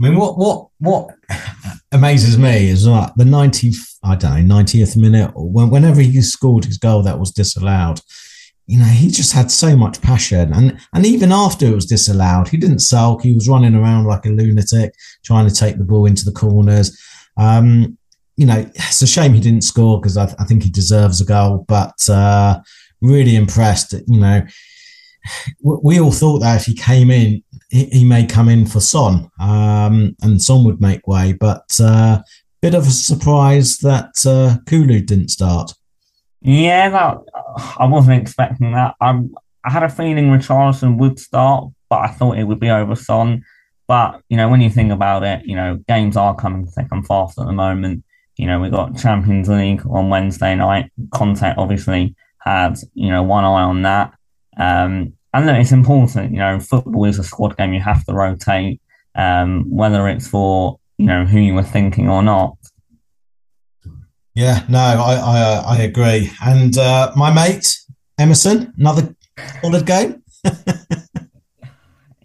I 0.00 0.08
mean, 0.08 0.16
what 0.16 0.38
what 0.38 0.68
what 0.78 1.14
amazes 1.92 2.38
me 2.38 2.68
is 2.68 2.86
like 2.86 3.12
the 3.16 3.24
90th, 3.24 3.96
I 4.04 4.14
don't 4.16 4.46
know, 4.46 4.56
90th 4.56 4.96
minute, 4.96 5.32
or 5.34 5.48
whenever 5.48 6.00
he 6.00 6.20
scored 6.22 6.64
his 6.64 6.78
goal 6.78 7.02
that 7.02 7.18
was 7.18 7.32
disallowed, 7.32 8.00
you 8.66 8.78
know, 8.78 8.84
he 8.84 9.08
just 9.10 9.32
had 9.32 9.50
so 9.50 9.76
much 9.76 10.00
passion. 10.00 10.52
And 10.52 10.78
and 10.92 11.06
even 11.06 11.32
after 11.32 11.66
it 11.66 11.74
was 11.74 11.86
disallowed, 11.86 12.48
he 12.48 12.56
didn't 12.56 12.80
sulk. 12.80 13.22
He 13.22 13.34
was 13.34 13.48
running 13.48 13.74
around 13.74 14.04
like 14.04 14.24
a 14.24 14.30
lunatic, 14.30 14.94
trying 15.24 15.48
to 15.48 15.54
take 15.54 15.78
the 15.78 15.84
ball 15.84 16.06
into 16.06 16.24
the 16.24 16.32
corners. 16.32 16.96
Um, 17.36 17.98
you 18.36 18.46
know, 18.46 18.70
it's 18.74 19.02
a 19.02 19.06
shame 19.06 19.32
he 19.32 19.40
didn't 19.40 19.64
score 19.64 20.00
because 20.00 20.16
I, 20.16 20.24
I, 20.38 20.44
think 20.44 20.62
he 20.62 20.70
deserves 20.70 21.20
a 21.20 21.24
goal. 21.24 21.64
But 21.66 21.94
uh, 22.08 22.60
really 23.00 23.34
impressed. 23.34 23.90
That, 23.90 24.04
you 24.06 24.20
know, 24.20 24.42
we 25.62 25.98
all 25.98 26.12
thought 26.12 26.40
that 26.40 26.60
if 26.60 26.66
he 26.66 26.74
came 26.74 27.10
in, 27.10 27.42
he, 27.68 27.86
he 27.86 28.04
may 28.04 28.26
come 28.26 28.48
in 28.48 28.66
for 28.66 28.80
Son, 28.80 29.30
um, 29.40 30.16
and 30.22 30.42
Son 30.42 30.64
would 30.64 30.80
make 30.80 31.06
way. 31.06 31.32
But 31.32 31.64
uh, 31.80 32.22
bit 32.60 32.74
of 32.74 32.86
a 32.86 32.90
surprise 32.90 33.78
that 33.78 34.26
uh, 34.26 34.58
Kulu 34.66 35.00
didn't 35.00 35.28
start. 35.28 35.72
Yeah, 36.40 36.88
that 36.90 37.18
I 37.78 37.86
wasn't 37.86 38.22
expecting 38.22 38.72
that. 38.72 38.94
I 39.00 39.20
I 39.64 39.70
had 39.70 39.82
a 39.82 39.88
feeling 39.88 40.28
Richarlison 40.28 40.98
would 40.98 41.18
start, 41.18 41.68
but 41.90 41.98
I 41.98 42.08
thought 42.08 42.38
it 42.38 42.44
would 42.44 42.60
be 42.60 42.70
over 42.70 42.94
Son. 42.94 43.44
But 43.86 44.22
you 44.28 44.36
know, 44.36 44.48
when 44.48 44.60
you 44.60 44.70
think 44.70 44.92
about 44.92 45.24
it, 45.24 45.44
you 45.44 45.56
know, 45.56 45.76
games 45.88 46.16
are 46.16 46.34
coming 46.34 46.66
thick 46.66 46.86
and 46.90 47.06
fast 47.06 47.38
at 47.38 47.46
the 47.46 47.52
moment. 47.52 48.04
You 48.36 48.46
know, 48.46 48.60
we 48.60 48.70
got 48.70 48.96
Champions 48.96 49.48
League 49.48 49.82
on 49.90 50.10
Wednesday 50.10 50.54
night. 50.54 50.92
Conte 51.12 51.54
obviously 51.56 52.14
had 52.38 52.78
you 52.94 53.10
know 53.10 53.22
one 53.22 53.44
eye 53.44 53.62
on 53.62 53.82
that. 53.82 54.14
Um, 54.56 55.14
and 55.34 55.46
look, 55.46 55.56
it's 55.56 55.72
important. 55.72 56.32
You 56.32 56.38
know, 56.38 56.60
football 56.60 57.04
is 57.04 57.18
a 57.18 57.24
squad 57.24 57.56
game. 57.56 57.72
You 57.72 57.80
have 57.80 58.04
to 58.06 58.12
rotate, 58.12 58.80
um, 59.14 59.64
whether 59.68 60.08
it's 60.08 60.28
for 60.28 60.78
you 60.96 61.06
know 61.06 61.24
who 61.24 61.38
you 61.38 61.54
were 61.54 61.62
thinking 61.62 62.08
or 62.08 62.22
not. 62.22 62.56
Yeah, 64.34 64.64
no, 64.68 64.78
I 64.78 65.14
I, 65.14 65.40
uh, 65.40 65.62
I 65.66 65.82
agree. 65.82 66.30
And 66.44 66.76
uh, 66.78 67.12
my 67.16 67.32
mate 67.32 67.66
Emerson, 68.18 68.72
another 68.76 69.14
solid 69.60 69.86
game. 69.86 70.22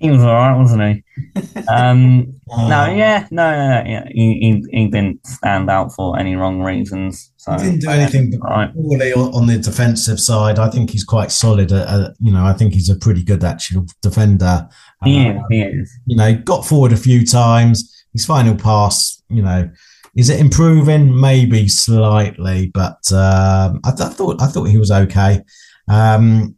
he 0.04 0.12
was 0.12 0.22
all 0.22 0.34
right, 0.34 0.58
wasn't 0.58 0.84
he? 0.84 1.04
Um, 1.70 2.34
oh. 2.50 2.68
No, 2.68 2.88
yeah, 2.88 3.26
no, 3.32 3.50
no, 3.50 3.70
no 3.70 3.90
yeah, 3.90 4.04
he, 4.10 4.64
he, 4.70 4.78
he 4.78 4.88
didn't 4.88 5.26
stand 5.26 5.70
out 5.70 5.94
for 5.94 6.20
any 6.20 6.36
wrong 6.36 6.62
reasons. 6.62 7.32
So 7.38 7.54
he 7.54 7.64
didn't 7.64 7.80
do 7.80 7.90
anything 7.90 8.38
right. 8.42 8.74
poorly 8.74 9.14
on 9.14 9.48
the 9.48 9.58
defensive 9.60 10.20
side. 10.20 10.60
I 10.60 10.70
think 10.70 10.90
he's 10.90 11.06
quite 11.06 11.32
solid. 11.32 11.72
Uh, 11.72 12.10
you 12.20 12.34
know, 12.34 12.46
I 12.46 12.52
think 12.52 12.74
he's 12.74 12.90
a 12.90 12.98
pretty 12.98 13.24
good 13.24 13.46
actual 13.46 13.86
defender. 14.02 14.68
He 15.06 15.26
uh, 15.26 15.36
is. 15.36 15.42
He 15.50 15.62
is. 15.62 16.00
You 16.06 16.18
know, 16.18 16.36
got 16.36 16.66
forward 16.66 16.92
a 16.92 16.98
few 16.98 17.26
times. 17.26 18.06
His 18.12 18.26
final 18.26 18.56
pass, 18.56 19.24
you 19.30 19.42
know 19.42 19.70
is 20.16 20.30
it 20.30 20.40
improving? 20.40 21.20
Maybe 21.20 21.68
slightly, 21.68 22.68
but 22.68 23.12
um, 23.12 23.80
I, 23.84 23.92
th- 23.96 24.10
I, 24.10 24.14
thought 24.14 24.42
I 24.42 24.48
thought 24.48 24.66
he 24.66 24.78
was 24.78 24.92
okay. 24.92 25.42
Um, 25.88 26.56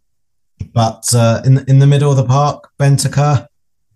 but 0.73 1.03
uh, 1.13 1.41
in 1.45 1.59
in 1.67 1.79
the 1.79 1.87
middle 1.87 2.11
of 2.11 2.17
the 2.17 2.25
park, 2.25 2.69
Bentancur, 2.79 3.47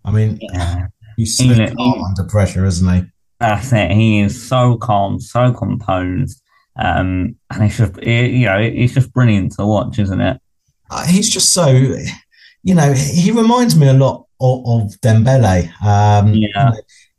I 0.04 0.10
mean, 0.10 0.38
yeah. 0.40 0.86
he's 1.16 1.36
so 1.36 1.44
he, 1.44 1.66
calm 1.66 2.04
under 2.04 2.24
pressure, 2.24 2.64
isn't 2.64 2.94
he? 2.94 3.02
That's 3.38 3.72
it. 3.72 3.90
He 3.92 4.20
is 4.20 4.48
so 4.48 4.76
calm, 4.76 5.20
so 5.20 5.52
composed, 5.52 6.42
um, 6.78 7.36
and 7.50 7.64
it's 7.64 7.76
just 7.76 7.96
you 8.02 8.46
know 8.46 8.58
it's 8.58 8.94
just 8.94 9.12
brilliant 9.12 9.52
to 9.52 9.66
watch, 9.66 9.98
isn't 9.98 10.20
it? 10.20 10.40
Uh, 10.90 11.06
he's 11.06 11.30
just 11.30 11.52
so, 11.52 11.68
you 11.68 12.74
know, 12.74 12.92
he 12.92 13.30
reminds 13.30 13.76
me 13.76 13.88
a 13.88 13.94
lot 13.94 14.26
of, 14.40 14.60
of 14.66 15.00
Dembele. 15.00 15.70
Um, 15.82 16.34
yeah. 16.34 16.72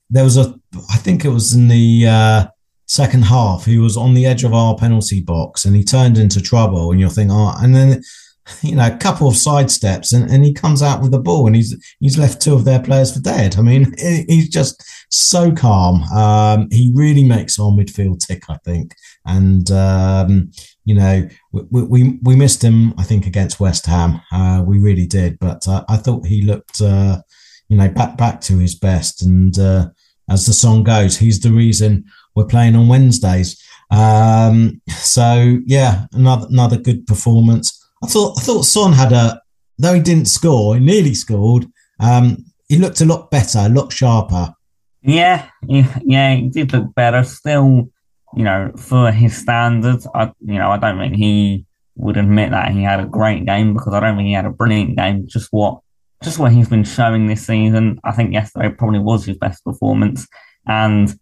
There 0.09 0.25
was 0.25 0.37
a, 0.37 0.53
I 0.91 0.97
think 0.97 1.23
it 1.23 1.29
was 1.29 1.53
in 1.53 1.69
the 1.69 2.05
uh, 2.07 2.47
second 2.87 3.23
half. 3.23 3.65
He 3.65 3.77
was 3.77 3.95
on 3.95 4.13
the 4.13 4.25
edge 4.25 4.43
of 4.43 4.53
our 4.53 4.75
penalty 4.75 5.21
box 5.21 5.63
and 5.63 5.75
he 5.75 5.85
turned 5.85 6.17
into 6.17 6.41
trouble. 6.41 6.91
And 6.91 6.99
you're 6.99 7.09
thinking, 7.09 7.31
oh, 7.31 7.55
and 7.59 7.73
then 7.73 8.03
you 8.61 8.75
know, 8.75 8.87
a 8.87 8.97
couple 8.97 9.27
of 9.27 9.35
sidesteps 9.35 10.13
and, 10.13 10.29
and 10.29 10.43
he 10.43 10.53
comes 10.53 10.81
out 10.81 11.01
with 11.01 11.11
the 11.11 11.19
ball 11.19 11.47
and 11.47 11.55
he's 11.55 11.75
he's 11.99 12.17
left 12.17 12.41
two 12.41 12.53
of 12.53 12.65
their 12.65 12.81
players 12.81 13.13
for 13.13 13.21
dead. 13.21 13.57
I 13.57 13.61
mean, 13.61 13.93
he's 13.97 14.49
just 14.49 14.83
so 15.09 15.51
calm. 15.51 16.03
Um, 16.03 16.67
he 16.71 16.91
really 16.95 17.23
makes 17.23 17.59
our 17.59 17.71
midfield 17.71 18.25
tick, 18.25 18.43
I 18.49 18.57
think. 18.65 18.95
And 19.25 19.69
um, 19.71 20.51
you 20.85 20.95
know, 20.95 21.27
we, 21.51 21.83
we, 21.83 22.19
we 22.23 22.35
missed 22.35 22.63
him, 22.63 22.93
I 22.97 23.03
think, 23.03 23.27
against 23.27 23.59
West 23.59 23.85
Ham. 23.85 24.21
Uh, 24.31 24.63
we 24.65 24.79
really 24.79 25.05
did, 25.05 25.37
but 25.39 25.67
uh, 25.67 25.83
I 25.87 25.97
thought 25.97 26.25
he 26.25 26.41
looked, 26.41 26.81
uh, 26.81 27.21
you 27.69 27.77
know, 27.77 27.89
back 27.89 28.17
back 28.17 28.41
to 28.41 28.57
his 28.57 28.75
best. 28.75 29.21
And 29.21 29.57
uh, 29.59 29.89
as 30.29 30.45
the 30.45 30.53
song 30.53 30.83
goes, 30.83 31.17
he's 31.17 31.39
the 31.39 31.51
reason 31.51 32.05
we're 32.35 32.45
playing 32.45 32.75
on 32.75 32.87
Wednesdays. 32.87 33.61
Um, 33.91 34.81
so 34.87 35.59
yeah, 35.65 36.05
another 36.13 36.47
another 36.49 36.77
good 36.77 37.05
performance. 37.05 37.77
I 38.03 38.07
thought 38.07 38.37
I 38.39 38.41
thought 38.41 38.63
Son 38.63 38.93
had 38.93 39.11
a 39.11 39.41
though 39.77 39.93
he 39.93 40.01
didn't 40.01 40.25
score, 40.25 40.75
he 40.75 40.81
nearly 40.81 41.13
scored. 41.13 41.65
Um, 41.99 42.45
he 42.67 42.77
looked 42.77 43.01
a 43.01 43.05
lot 43.05 43.31
better, 43.31 43.59
a 43.59 43.69
lot 43.69 43.91
sharper. 43.91 44.53
Yeah, 45.01 45.49
yeah, 45.67 45.99
yeah, 46.03 46.35
he 46.35 46.49
did 46.49 46.71
look 46.73 46.93
better. 46.95 47.23
Still, 47.23 47.89
you 48.35 48.43
know, 48.43 48.71
for 48.77 49.11
his 49.11 49.35
standards, 49.35 50.07
I 50.13 50.31
you 50.39 50.57
know, 50.59 50.69
I 50.69 50.77
don't 50.77 50.99
think 50.99 51.15
he 51.15 51.65
would 51.95 52.17
admit 52.17 52.51
that 52.51 52.71
he 52.71 52.83
had 52.83 52.99
a 52.99 53.05
great 53.05 53.45
game 53.45 53.73
because 53.73 53.93
I 53.93 53.99
don't 53.99 54.15
think 54.15 54.27
he 54.27 54.33
had 54.33 54.45
a 54.45 54.51
brilliant 54.51 54.95
game. 54.97 55.27
Just 55.27 55.49
what 55.51 55.81
just 56.23 56.39
what 56.39 56.51
he's 56.51 56.69
been 56.69 56.83
showing 56.83 57.27
this 57.27 57.45
season. 57.45 57.99
I 58.03 58.11
think 58.11 58.33
yesterday 58.33 58.69
probably 58.69 58.99
was 58.99 59.25
his 59.25 59.37
best 59.37 59.63
performance, 59.63 60.27
and 60.67 61.13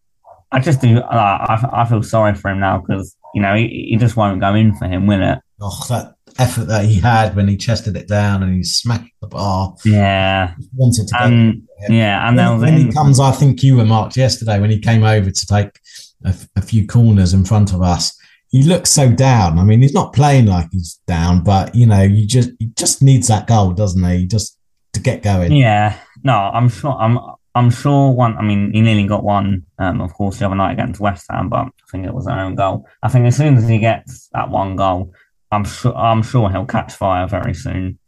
I 0.51 0.59
just 0.59 0.81
do. 0.81 0.99
Uh, 0.99 1.59
I, 1.73 1.81
I 1.81 1.85
feel 1.85 2.03
sorry 2.03 2.35
for 2.35 2.51
him 2.51 2.59
now 2.59 2.83
because 2.85 3.15
you 3.33 3.41
know 3.41 3.55
he, 3.55 3.87
he 3.91 3.97
just 3.97 4.17
won't 4.17 4.41
go 4.41 4.53
in 4.55 4.75
for 4.75 4.87
him, 4.87 5.07
will 5.07 5.21
it? 5.21 5.39
Oh, 5.61 5.85
that 5.89 6.15
effort 6.39 6.65
that 6.65 6.85
he 6.85 6.95
had 6.95 7.35
when 7.35 7.47
he 7.47 7.57
chested 7.57 7.95
it 7.95 8.07
down 8.07 8.41
and 8.41 8.55
he 8.55 8.63
smacked 8.63 9.11
the 9.21 9.27
bar. 9.27 9.75
Yeah, 9.85 10.53
wanted 10.73 11.07
to. 11.09 11.23
Um, 11.23 11.67
yeah, 11.89 12.27
and 12.27 12.39
then 12.39 12.59
when 12.59 12.77
he 12.77 12.91
comes, 12.91 13.19
I 13.19 13.31
think 13.31 13.61
you 13.61 13.77
remarked 13.77 14.17
yesterday 14.17 14.59
when 14.59 14.71
he 14.71 14.79
came 14.79 15.03
over 15.03 15.29
to 15.29 15.45
take 15.45 15.79
a, 16.25 16.33
a 16.55 16.61
few 16.61 16.87
corners 16.87 17.33
in 17.33 17.45
front 17.45 17.73
of 17.73 17.81
us. 17.81 18.17
He 18.49 18.63
looks 18.63 18.89
so 18.89 19.11
down. 19.11 19.59
I 19.59 19.63
mean, 19.63 19.81
he's 19.81 19.93
not 19.93 20.13
playing 20.13 20.47
like 20.47 20.69
he's 20.71 20.99
down, 21.05 21.43
but 21.43 21.75
you 21.75 21.85
know, 21.85 22.01
you 22.01 22.25
just 22.25 22.49
he 22.57 22.71
just 22.75 23.03
needs 23.03 23.27
that 23.27 23.45
goal, 23.45 23.73
doesn't 23.73 24.03
he? 24.03 24.25
Just 24.25 24.57
to 24.93 24.99
get 24.99 25.21
going. 25.21 25.51
Yeah, 25.51 25.99
no, 26.23 26.33
I'm 26.33 26.69
sure. 26.69 26.93
I'm 26.93 27.19
I'm 27.53 27.69
sure 27.69 28.11
one. 28.11 28.37
I 28.37 28.41
mean, 28.41 28.71
he 28.73 28.81
nearly 28.81 29.05
got 29.05 29.23
one, 29.23 29.65
um, 29.79 30.01
of 30.01 30.13
course, 30.13 30.39
the 30.39 30.45
other 30.45 30.55
night 30.55 30.73
against 30.73 31.01
West 31.01 31.25
Ham, 31.29 31.49
but 31.49 31.65
I 31.65 31.69
think 31.91 32.05
it 32.05 32.13
was 32.13 32.27
an 32.27 32.39
own 32.39 32.55
goal. 32.55 32.87
I 33.03 33.09
think 33.09 33.25
as 33.25 33.37
soon 33.37 33.57
as 33.57 33.67
he 33.67 33.79
gets 33.79 34.29
that 34.33 34.49
one 34.49 34.75
goal, 34.75 35.13
I'm 35.51 35.63
sure 35.63 35.95
I'm 35.95 36.21
sure 36.21 36.49
he'll 36.49 36.65
catch 36.65 36.93
fire 36.93 37.27
very 37.27 37.53
soon. 37.53 37.99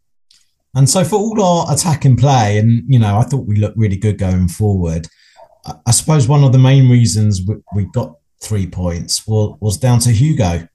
And 0.76 0.90
so 0.90 1.04
for 1.04 1.16
all 1.18 1.42
our 1.44 1.74
attacking 1.74 2.18
play, 2.18 2.58
and 2.58 2.84
you 2.88 3.00
know, 3.00 3.18
I 3.18 3.24
thought 3.24 3.46
we 3.46 3.58
looked 3.58 3.78
really 3.78 3.98
good 3.98 4.18
going 4.18 4.48
forward. 4.48 5.08
I 5.86 5.92
suppose 5.92 6.28
one 6.28 6.44
of 6.44 6.54
the 6.54 6.58
main 6.58 6.90
reasons 6.90 7.42
we, 7.46 7.56
we 7.76 7.86
got 7.86 8.16
three 8.42 8.66
points 8.68 9.28
was, 9.28 9.58
was 9.60 9.78
down 9.78 10.00
to 10.00 10.12
Hugo. 10.12 10.68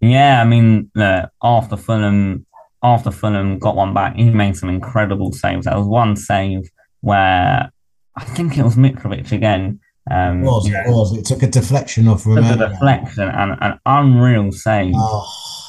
Yeah, 0.00 0.40
I 0.40 0.44
mean, 0.44 0.90
uh, 0.96 1.26
after 1.42 1.76
Fulham, 1.76 2.46
after 2.82 3.10
Fulham 3.10 3.58
got 3.58 3.76
one 3.76 3.92
back, 3.92 4.16
he 4.16 4.30
made 4.30 4.56
some 4.56 4.68
incredible 4.68 5.32
saves. 5.32 5.66
There 5.66 5.76
was 5.76 5.86
one 5.86 6.16
save 6.16 6.70
where 7.00 7.70
I 8.16 8.24
think 8.24 8.56
it 8.56 8.62
was 8.62 8.76
Mitrovic 8.76 9.32
again. 9.32 9.80
Um, 10.10 10.42
it 10.42 10.46
was, 10.46 10.68
it 10.68 10.88
was. 10.88 11.16
It 11.16 11.24
took 11.24 11.42
a 11.42 11.46
deflection 11.46 12.08
off 12.08 12.26
Romero. 12.26 12.54
a 12.54 12.68
deflection 12.68 13.28
and 13.28 13.56
an 13.60 13.78
unreal 13.86 14.52
save. 14.52 14.92
Oh, 14.94 15.63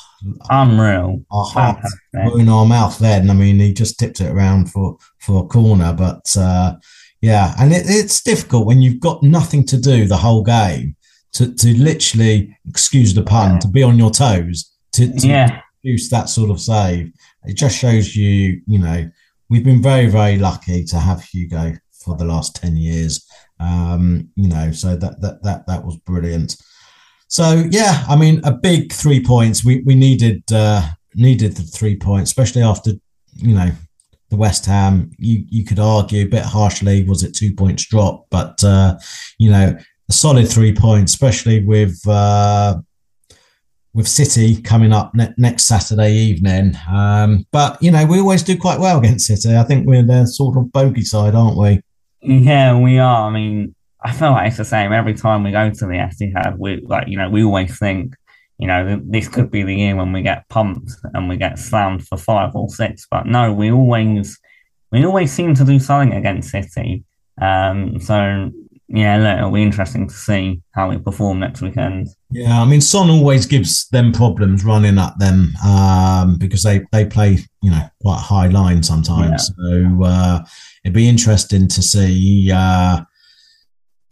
unreal. 0.49 1.23
Our 1.31 1.45
heart 1.45 1.79
in 2.13 2.49
our 2.49 2.65
mouth 2.65 2.97
then. 2.99 3.29
I 3.29 3.33
mean, 3.33 3.59
he 3.59 3.73
just 3.73 3.99
tipped 3.99 4.21
it 4.21 4.31
around 4.31 4.71
for, 4.71 4.97
for 5.19 5.43
a 5.43 5.47
corner, 5.47 5.93
but 5.93 6.35
uh, 6.37 6.75
yeah, 7.21 7.55
and 7.59 7.73
it, 7.73 7.85
it's 7.87 8.21
difficult 8.21 8.67
when 8.67 8.81
you've 8.81 8.99
got 8.99 9.23
nothing 9.23 9.65
to 9.67 9.77
do 9.77 10.05
the 10.05 10.17
whole 10.17 10.43
game 10.43 10.95
to, 11.33 11.53
to 11.53 11.77
literally, 11.77 12.57
excuse 12.67 13.13
the 13.13 13.23
pun, 13.23 13.59
to 13.59 13.67
be 13.67 13.83
on 13.83 13.97
your 13.97 14.11
toes 14.11 14.71
to, 14.93 15.11
to 15.11 15.27
yeah. 15.27 15.61
produce 15.81 16.09
that 16.09 16.29
sort 16.29 16.49
of 16.49 16.59
save. 16.59 17.11
It 17.43 17.55
just 17.55 17.77
shows 17.77 18.15
you, 18.15 18.61
you 18.65 18.79
know, 18.79 19.09
we've 19.49 19.63
been 19.63 19.81
very, 19.81 20.07
very 20.07 20.37
lucky 20.37 20.83
to 20.85 20.99
have 20.99 21.23
Hugo 21.23 21.73
for 21.91 22.15
the 22.15 22.25
last 22.25 22.55
10 22.55 22.77
years. 22.77 23.25
Um, 23.59 24.29
you 24.35 24.47
know, 24.47 24.71
so 24.71 24.95
that, 24.95 25.21
that, 25.21 25.43
that, 25.43 25.67
that 25.67 25.85
was 25.85 25.97
brilliant. 25.97 26.55
So 27.27 27.65
yeah, 27.69 28.05
I 28.07 28.15
mean, 28.15 28.41
a 28.43 28.51
big 28.51 28.93
three 28.93 29.23
points. 29.23 29.63
We, 29.63 29.81
we 29.81 29.95
needed, 29.95 30.43
uh, 30.51 30.87
needed 31.15 31.55
the 31.55 31.63
three 31.63 31.95
points, 31.95 32.29
especially 32.29 32.61
after, 32.61 32.91
you 33.35 33.55
know, 33.55 33.71
the 34.29 34.35
West 34.35 34.65
Ham. 34.65 35.11
You, 35.17 35.43
you 35.49 35.65
could 35.65 35.79
argue 35.79 36.25
a 36.25 36.29
bit 36.29 36.43
harshly, 36.43 37.03
was 37.07 37.23
it 37.23 37.35
two 37.35 37.53
points 37.53 37.85
drop? 37.85 38.27
But, 38.29 38.63
uh, 38.63 38.97
you 39.37 39.49
know, 39.49 39.77
a 40.09 40.13
solid 40.13 40.47
three 40.47 40.73
points, 40.73 41.13
especially 41.13 41.65
with, 41.65 41.99
uh, 42.07 42.79
with 43.95 44.07
City 44.09 44.61
coming 44.61 44.91
up 44.91 45.15
ne- 45.15 45.33
next 45.37 45.65
Saturday 45.65 46.11
evening. 46.13 46.75
Um, 46.91 47.47
but 47.51 47.81
you 47.81 47.91
know, 47.91 48.05
we 48.05 48.19
always 48.19 48.43
do 48.43 48.57
quite 48.57 48.79
well 48.79 48.99
against 49.03 49.25
City. 49.25 49.55
I 49.55 49.63
think 49.63 49.87
we're 49.87 50.03
the 50.03 50.25
sort 50.27 50.57
of 50.57 50.71
bogey 50.71 51.01
side, 51.01 51.33
aren't 51.33 51.57
we? 51.57 51.81
Yeah, 52.21 52.77
we 52.77 52.99
are. 52.99 53.29
I 53.29 53.31
mean, 53.31 53.74
I 54.05 54.11
feel 54.11 54.31
like 54.31 54.49
it's 54.49 54.57
the 54.57 54.65
same 54.65 54.93
every 54.93 55.15
time 55.15 55.43
we 55.43 55.51
go 55.51 55.71
to 55.71 55.85
the 55.87 55.93
Etihad. 55.93 56.59
We 56.59 56.79
like, 56.81 57.07
you 57.07 57.17
know, 57.17 57.27
we 57.27 57.43
always 57.43 57.77
think, 57.79 58.15
you 58.59 58.67
know, 58.67 59.01
this 59.03 59.27
could 59.27 59.49
be 59.49 59.63
the 59.63 59.75
year 59.75 59.95
when 59.95 60.13
we 60.13 60.21
get 60.21 60.47
pumped 60.47 60.91
and 61.15 61.27
we 61.27 61.37
get 61.37 61.57
slammed 61.57 62.07
for 62.07 62.15
five 62.15 62.55
or 62.55 62.69
six. 62.69 63.07
But 63.09 63.25
no, 63.25 63.51
we 63.51 63.71
always, 63.71 64.39
we 64.91 65.03
always 65.03 65.31
seem 65.31 65.55
to 65.55 65.65
do 65.65 65.79
something 65.79 66.15
against 66.15 66.51
City. 66.51 67.03
Um, 67.41 67.99
so 67.99 68.51
yeah, 68.87 69.17
look, 69.17 69.37
it'll 69.39 69.51
be 69.51 69.63
interesting 69.63 70.07
to 70.07 70.13
see 70.13 70.61
how 70.75 70.91
we 70.91 70.99
perform 70.99 71.39
next 71.39 71.63
weekend. 71.63 72.07
Yeah, 72.29 72.61
I 72.61 72.65
mean, 72.65 72.81
Son 72.81 73.09
always 73.09 73.47
gives 73.47 73.87
them 73.89 74.11
problems 74.11 74.63
running 74.63 74.99
at 74.99 75.17
them 75.17 75.51
um, 75.65 76.37
because 76.37 76.61
they, 76.61 76.81
they 76.91 77.05
play, 77.05 77.39
you 77.63 77.71
know, 77.71 77.89
quite 78.01 78.19
high 78.19 78.49
line 78.49 78.83
sometimes. 78.83 79.51
Yeah. 79.57 79.95
So 79.95 80.03
uh, 80.03 80.45
it'd 80.83 80.93
be 80.93 81.09
interesting 81.09 81.67
to 81.67 81.81
see 81.81 82.51
uh, 82.53 83.01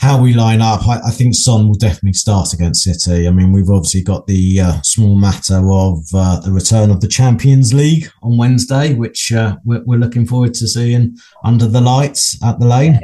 how 0.03 0.21
we 0.21 0.33
line 0.33 0.61
up. 0.61 0.85
I, 0.85 0.99
I, 1.07 1.11
think 1.11 1.33
Son 1.33 1.65
will 1.65 1.75
definitely 1.75 2.11
start 2.11 2.51
against 2.51 2.83
City. 2.83 3.25
I 3.25 3.31
mean, 3.31 3.53
we've 3.53 3.69
obviously 3.69 4.01
got 4.01 4.27
the 4.27 4.59
uh, 4.59 4.81
small 4.81 5.15
matter 5.15 5.61
of 5.71 6.03
uh, 6.13 6.41
the 6.41 6.51
return 6.51 6.91
of 6.91 6.99
the 6.99 7.07
Champions 7.07 7.73
League 7.73 8.11
on 8.21 8.37
Wednesday, 8.37 8.93
which 8.95 9.31
uh, 9.31 9.55
we're, 9.63 9.81
we're, 9.85 9.99
looking 9.99 10.25
forward 10.25 10.53
to 10.55 10.67
seeing 10.67 11.15
under 11.45 11.67
the 11.67 11.79
lights 11.79 12.37
at 12.43 12.59
the 12.59 12.67
lane. 12.67 12.99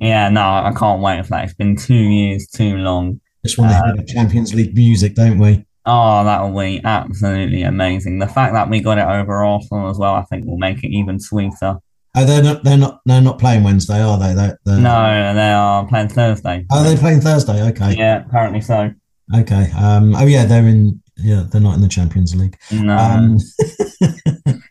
Yeah, 0.00 0.28
no, 0.28 0.40
I 0.40 0.72
can't 0.76 1.02
wait 1.02 1.24
for 1.24 1.30
that. 1.30 1.46
It's 1.46 1.54
been 1.54 1.74
two 1.74 1.94
years 1.94 2.46
too 2.46 2.76
long. 2.76 3.20
Just 3.44 3.58
want 3.58 3.72
to 3.72 3.82
hear 3.84 3.96
the 3.96 4.12
Champions 4.12 4.54
League 4.54 4.76
music, 4.76 5.16
don't 5.16 5.40
we? 5.40 5.66
Oh, 5.84 6.22
that'll 6.22 6.56
be 6.56 6.80
absolutely 6.84 7.62
amazing. 7.62 8.20
The 8.20 8.28
fact 8.28 8.52
that 8.54 8.70
we 8.70 8.80
got 8.80 8.98
it 8.98 9.06
over 9.06 9.44
Arsenal 9.44 9.90
as 9.90 9.98
well, 9.98 10.14
I 10.14 10.22
think, 10.22 10.46
will 10.46 10.58
make 10.58 10.84
it 10.84 10.90
even 10.90 11.18
sweeter. 11.18 11.78
Oh, 12.18 12.24
they're 12.24 12.42
not. 12.42 12.64
They're 12.64 12.78
not. 12.78 13.00
They're 13.04 13.20
not 13.20 13.38
playing 13.38 13.62
Wednesday, 13.62 14.00
are 14.00 14.18
they? 14.18 14.32
They're, 14.32 14.58
they're... 14.64 14.80
No, 14.80 15.34
they 15.34 15.52
are 15.52 15.86
playing 15.86 16.08
Thursday. 16.08 16.64
Oh, 16.70 16.82
they're 16.82 16.96
playing 16.96 17.20
Thursday. 17.20 17.62
Okay. 17.68 17.94
Yeah, 17.94 18.24
apparently 18.24 18.62
so. 18.62 18.90
Okay. 19.36 19.70
Um. 19.76 20.16
Oh, 20.16 20.24
yeah. 20.24 20.46
They're 20.46 20.66
in. 20.66 21.02
Yeah, 21.18 21.44
they're 21.50 21.60
not 21.60 21.74
in 21.74 21.82
the 21.82 21.88
Champions 21.88 22.34
League. 22.34 22.58
No. 22.72 22.96
Um, 22.96 23.38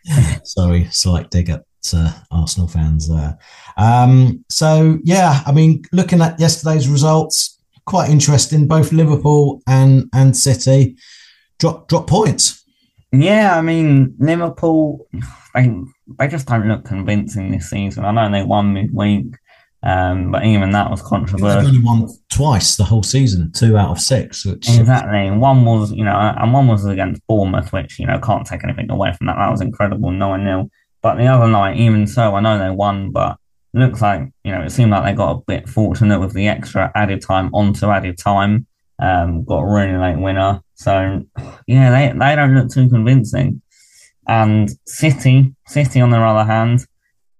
sorry, 0.44 0.88
slight 0.90 1.30
dig 1.30 1.50
at 1.50 1.64
uh, 1.94 2.12
Arsenal 2.32 2.66
fans 2.66 3.08
there. 3.08 3.38
Um. 3.76 4.44
So 4.50 4.98
yeah, 5.04 5.42
I 5.46 5.52
mean, 5.52 5.82
looking 5.92 6.20
at 6.20 6.40
yesterday's 6.40 6.88
results, 6.88 7.60
quite 7.84 8.10
interesting. 8.10 8.66
Both 8.66 8.92
Liverpool 8.92 9.62
and 9.68 10.08
and 10.12 10.36
City 10.36 10.96
drop 11.58 11.86
drop 11.88 12.08
points. 12.08 12.64
Yeah, 13.12 13.56
I 13.56 13.62
mean 13.62 14.16
Liverpool. 14.18 15.06
I 15.54 15.84
they 16.18 16.28
just 16.28 16.46
don't 16.46 16.68
look 16.68 16.84
convincing 16.84 17.50
this 17.50 17.70
season. 17.70 18.04
I 18.04 18.12
know 18.12 18.30
they 18.30 18.44
won 18.44 18.72
midweek, 18.72 19.26
Um, 19.82 20.32
but 20.32 20.44
even 20.44 20.70
that 20.70 20.90
was 20.90 21.02
controversial. 21.02 21.60
They've 21.60 21.68
only 21.68 21.82
won 21.82 22.08
twice 22.30 22.76
the 22.76 22.84
whole 22.84 23.02
season, 23.02 23.52
two 23.52 23.76
out 23.76 23.90
of 23.90 24.00
six. 24.00 24.44
Which 24.44 24.68
exactly. 24.68 25.30
One 25.30 25.64
was, 25.64 25.92
you 25.92 26.04
know, 26.04 26.16
and 26.16 26.52
one 26.52 26.66
was 26.66 26.84
against 26.86 27.26
Bournemouth, 27.26 27.72
which 27.72 27.98
you 27.98 28.06
know 28.06 28.18
can't 28.18 28.46
take 28.46 28.64
anything 28.64 28.90
away 28.90 29.12
from 29.12 29.26
that. 29.26 29.36
That 29.36 29.50
was 29.50 29.60
incredible, 29.60 30.10
nine 30.10 30.44
0 30.44 30.70
But 31.02 31.16
the 31.16 31.26
other 31.26 31.48
night, 31.48 31.76
even 31.76 32.06
so, 32.06 32.34
I 32.34 32.40
know 32.40 32.58
they 32.58 32.70
won, 32.70 33.10
but 33.12 33.38
looks 33.74 34.00
like 34.00 34.22
you 34.42 34.52
know 34.52 34.62
it 34.62 34.70
seemed 34.70 34.90
like 34.90 35.04
they 35.04 35.12
got 35.12 35.36
a 35.36 35.42
bit 35.46 35.68
fortunate 35.68 36.18
with 36.18 36.32
the 36.32 36.48
extra 36.48 36.90
added 36.94 37.20
time 37.20 37.50
onto 37.52 37.90
added 37.90 38.18
time. 38.18 38.66
Um, 38.98 39.44
got 39.44 39.58
a 39.58 39.72
really 39.72 39.98
late 39.98 40.18
winner, 40.18 40.62
so 40.74 41.22
yeah, 41.66 41.90
they 41.90 42.18
they 42.18 42.34
don't 42.34 42.54
look 42.54 42.70
too 42.70 42.88
convincing. 42.88 43.60
And 44.28 44.70
City, 44.86 45.54
City 45.66 46.00
on 46.00 46.10
their 46.10 46.26
other 46.26 46.44
hand, 46.44 46.86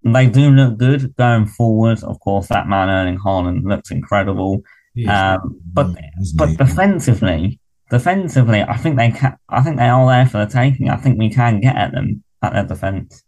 they 0.05 0.29
do 0.29 0.51
look 0.51 0.79
good 0.79 1.15
going 1.17 1.47
forward. 1.47 2.03
Of 2.05 2.21
course, 2.21 2.49
that 2.49 2.69
man 2.69 2.89
Erling 2.89 3.19
Haaland 3.19 3.65
looks 3.65 3.91
incredible. 3.91 4.63
Um, 5.09 5.61
but 5.73 5.89
but 6.37 6.57
defensively, 6.57 7.61
defensively, 7.91 8.63
I 8.63 8.77
think 8.77 8.97
they 8.97 9.11
can. 9.11 9.37
I 9.49 9.63
think 9.63 9.77
they 9.77 9.89
are 9.89 10.07
there 10.07 10.27
for 10.27 10.39
the 10.39 10.51
taking. 10.51 10.89
I 10.89 10.97
think 10.97 11.19
we 11.19 11.29
can 11.31 11.61
get 11.61 11.77
at 11.77 11.93
them 11.93 12.23
at 12.43 12.53
their 12.53 12.65
defense. 12.65 13.23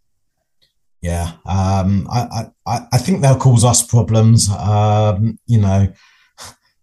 Yeah, 1.01 1.33
um, 1.45 2.07
I, 2.11 2.47
I 2.65 2.87
I 2.91 2.97
think 2.97 3.21
they'll 3.21 3.37
cause 3.37 3.63
us 3.63 3.83
problems. 3.83 4.49
Um, 4.49 5.37
you 5.45 5.59
know, 5.59 5.93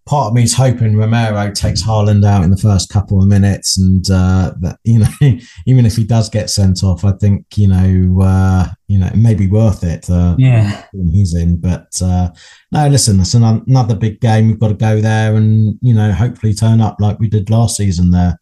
part 0.07 0.29
of 0.29 0.35
me 0.35 0.45
is 0.45 0.55
hoping 0.55 0.97
Romero 0.97 1.51
takes 1.51 1.83
Haaland 1.83 2.25
out 2.25 2.45
in 2.45 2.51
the 2.51 2.57
first 2.57 2.89
couple 2.91 3.21
of 3.21 3.29
minutes, 3.29 3.77
and 3.77 4.09
uh, 4.09 4.55
that 4.61 4.79
you 4.85 5.01
know, 5.01 5.09
even 5.67 5.85
if 5.85 5.97
he 5.97 6.05
does 6.05 6.29
get 6.29 6.49
sent 6.49 6.83
off, 6.85 7.05
I 7.05 7.13
think 7.13 7.45
you 7.57 7.67
know, 7.67 8.23
uh, 8.23 8.69
you 8.87 8.99
know, 8.99 9.09
it 9.09 9.17
may 9.17 9.35
be 9.35 9.49
worth 9.49 9.83
it. 9.83 10.09
Uh, 10.09 10.37
yeah, 10.39 10.85
he's 11.13 11.35
in. 11.35 11.61
But 11.61 12.01
uh, 12.01 12.31
no, 12.73 12.89
listen, 12.89 13.21
it's 13.21 13.35
an, 13.35 13.43
another 13.67 13.97
big 13.97 14.21
game. 14.21 14.47
We've 14.47 14.61
got 14.61 14.69
to 14.69 14.75
go 14.75 15.01
there, 15.01 15.35
and 15.35 15.77
you 15.83 15.93
know, 15.93 16.13
hopefully 16.13 16.55
turn 16.55 16.81
up 16.81 16.97
like 17.01 17.19
we 17.19 17.29
did 17.29 17.51
last 17.51 17.77
season 17.77 18.13
there. 18.13 18.39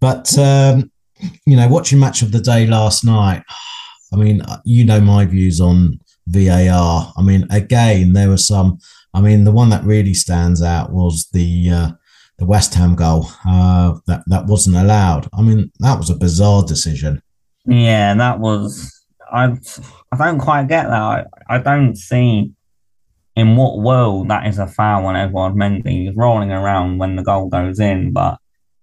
But 0.00 0.36
um, 0.38 0.90
you 1.46 1.56
know, 1.56 1.68
watching 1.68 2.00
match 2.00 2.22
of 2.22 2.32
the 2.32 2.40
day 2.40 2.66
last 2.66 3.04
night. 3.04 3.42
I 4.14 4.16
mean, 4.16 4.42
you 4.64 4.84
know 4.84 5.00
my 5.00 5.24
views 5.24 5.58
on 5.58 5.98
VAR. 6.26 7.12
I 7.16 7.22
mean, 7.22 7.46
again, 7.50 8.12
there 8.12 8.28
were 8.28 8.36
some 8.36 8.78
I 9.14 9.20
mean, 9.20 9.44
the 9.44 9.52
one 9.52 9.70
that 9.70 9.84
really 9.84 10.14
stands 10.14 10.62
out 10.62 10.92
was 10.92 11.28
the 11.32 11.70
uh, 11.70 11.90
the 12.38 12.46
West 12.46 12.74
Ham 12.74 12.94
goal 12.94 13.28
uh, 13.46 13.98
that 14.06 14.22
that 14.26 14.46
wasn't 14.46 14.76
allowed. 14.76 15.28
I 15.32 15.42
mean, 15.42 15.70
that 15.80 15.98
was 15.98 16.10
a 16.10 16.16
bizarre 16.16 16.62
decision. 16.62 17.22
Yeah, 17.66 18.14
that 18.14 18.40
was. 18.40 18.90
I 19.30 19.56
I 20.10 20.16
don't 20.16 20.38
quite 20.38 20.68
get 20.68 20.88
that. 20.88 20.92
I, 20.92 21.24
I 21.48 21.58
don't 21.58 21.96
see 21.96 22.52
in 23.34 23.56
what 23.56 23.78
world 23.78 24.28
that 24.28 24.46
is 24.46 24.58
a 24.58 24.66
foul 24.66 25.04
when 25.04 25.16
Edouard 25.16 25.54
Mendy 25.54 26.08
is 26.08 26.16
rolling 26.16 26.52
around 26.52 26.98
when 26.98 27.16
the 27.16 27.22
goal 27.22 27.48
goes 27.48 27.80
in. 27.80 28.12
But 28.12 28.38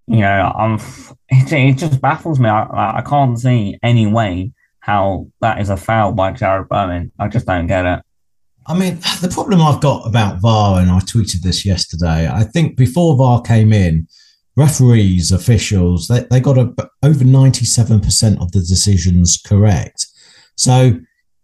you 0.07 0.19
know, 0.21 0.53
I'm 0.55 0.75
it, 1.29 1.51
it 1.51 1.77
just 1.77 2.01
baffles 2.01 2.39
me. 2.39 2.49
I 2.49 2.99
I 2.99 3.01
can't 3.01 3.39
see 3.39 3.77
any 3.83 4.07
way 4.07 4.51
how 4.79 5.27
that 5.41 5.59
is 5.59 5.69
a 5.69 5.77
foul 5.77 6.13
by 6.13 6.31
Jarrod 6.31 6.67
Bowen. 6.67 7.11
I 7.19 7.27
just 7.27 7.45
don't 7.45 7.67
get 7.67 7.85
it. 7.85 8.01
I 8.69 8.77
mean, 8.77 8.95
the 9.21 9.31
problem 9.33 9.61
I've 9.61 9.81
got 9.81 10.07
about 10.07 10.39
VAR, 10.39 10.79
and 10.79 10.91
I 10.91 10.99
tweeted 10.99 11.41
this 11.41 11.65
yesterday, 11.65 12.29
I 12.31 12.43
think 12.43 12.77
before 12.77 13.17
VAR 13.17 13.41
came 13.41 13.73
in, 13.73 14.07
referees, 14.55 15.31
officials, 15.31 16.07
they, 16.07 16.25
they 16.29 16.39
got 16.39 16.57
a, 16.57 16.73
over 17.03 17.23
97% 17.23 18.41
of 18.41 18.51
the 18.51 18.59
decisions 18.59 19.41
correct. 19.43 20.05
So, 20.55 20.99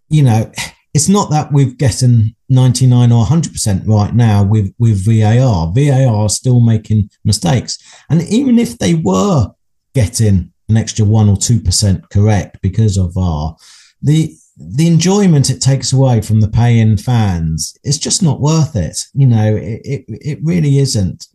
you 0.10 0.24
know, 0.24 0.52
it's 0.94 1.10
not 1.10 1.30
that 1.32 1.52
we've 1.52 1.78
gotten 1.78 2.36
99 2.48 3.12
or 3.12 3.26
100% 3.26 3.88
right 3.88 4.16
now 4.16 4.44
with, 4.44 4.74
with 4.80 5.04
VAR. 5.06 5.74
VAR 5.74 6.30
still 6.30 6.62
making 6.62 7.10
mistakes. 7.26 7.78
And 8.10 8.22
even 8.24 8.58
if 8.58 8.78
they 8.78 8.94
were 8.94 9.48
getting 9.94 10.54
an 10.70 10.78
extra 10.78 11.06
1 11.06 11.30
or 11.30 11.36
2% 11.36 12.10
correct 12.10 12.60
because 12.62 12.98
of 12.98 13.14
VAR, 13.14 13.58
the 14.02 14.36
the 14.58 14.88
enjoyment 14.88 15.50
it 15.50 15.62
takes 15.62 15.92
away 15.92 16.22
from 16.22 16.40
the 16.40 16.48
paying 16.48 16.96
fans 16.96 17.78
it's 17.84 17.98
just 17.98 18.24
not 18.24 18.40
worth 18.40 18.76
it 18.76 18.98
you 19.14 19.28
know 19.28 19.56
it 19.56 19.82
it, 19.84 20.06
it 20.08 20.40
really 20.44 20.80
isn't. 20.80 21.28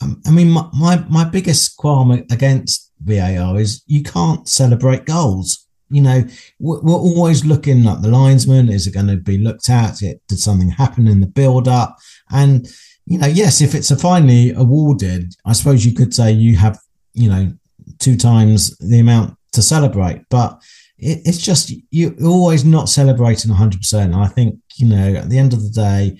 Um, 0.00 0.22
i 0.26 0.30
mean 0.30 0.50
my, 0.50 0.68
my, 0.72 1.04
my 1.08 1.24
biggest 1.24 1.76
qualm 1.76 2.12
against 2.30 2.92
var 3.00 3.58
is 3.58 3.82
you 3.86 4.02
can't 4.02 4.48
celebrate 4.48 5.04
goals. 5.04 5.66
You 5.90 6.02
know 6.02 6.24
we're, 6.60 6.78
always 6.80 7.44
looking 7.44 7.86
at 7.86 8.02
the 8.02 8.08
linesman. 8.08 8.68
Is 8.68 8.86
it 8.86 8.94
going 8.94 9.06
to 9.06 9.16
be 9.16 9.38
looked 9.38 9.70
at? 9.70 9.96
Did 9.96 10.38
something 10.38 10.68
happen 10.68 11.08
in 11.08 11.20
the 11.20 11.26
build 11.26 11.66
up 11.66 11.96
and 12.30 12.68
you 13.06 13.18
know 13.18 13.26
yes 13.26 13.60
if 13.60 13.74
it's 13.74 13.90
a 13.90 13.96
finally 13.96 14.52
awarded 14.52 15.34
i 15.46 15.54
suppose 15.54 15.86
you 15.86 15.94
could 15.94 16.12
say 16.12 16.30
you 16.30 16.56
have 16.56 16.78
you 17.14 17.26
know 17.30 17.50
two 17.98 18.16
times 18.16 18.76
the 18.78 19.00
amount 19.00 19.36
to 19.52 19.62
celebrate. 19.62 20.24
But 20.28 20.62
it, 20.98 21.20
it's 21.24 21.38
just 21.38 21.72
you're 21.90 22.14
always 22.24 22.64
not 22.64 22.88
celebrating 22.88 23.50
100%. 23.50 24.14
I 24.14 24.28
think, 24.28 24.58
you 24.76 24.86
know, 24.86 25.14
at 25.14 25.28
the 25.28 25.38
end 25.38 25.52
of 25.52 25.62
the 25.62 25.70
day, 25.70 26.18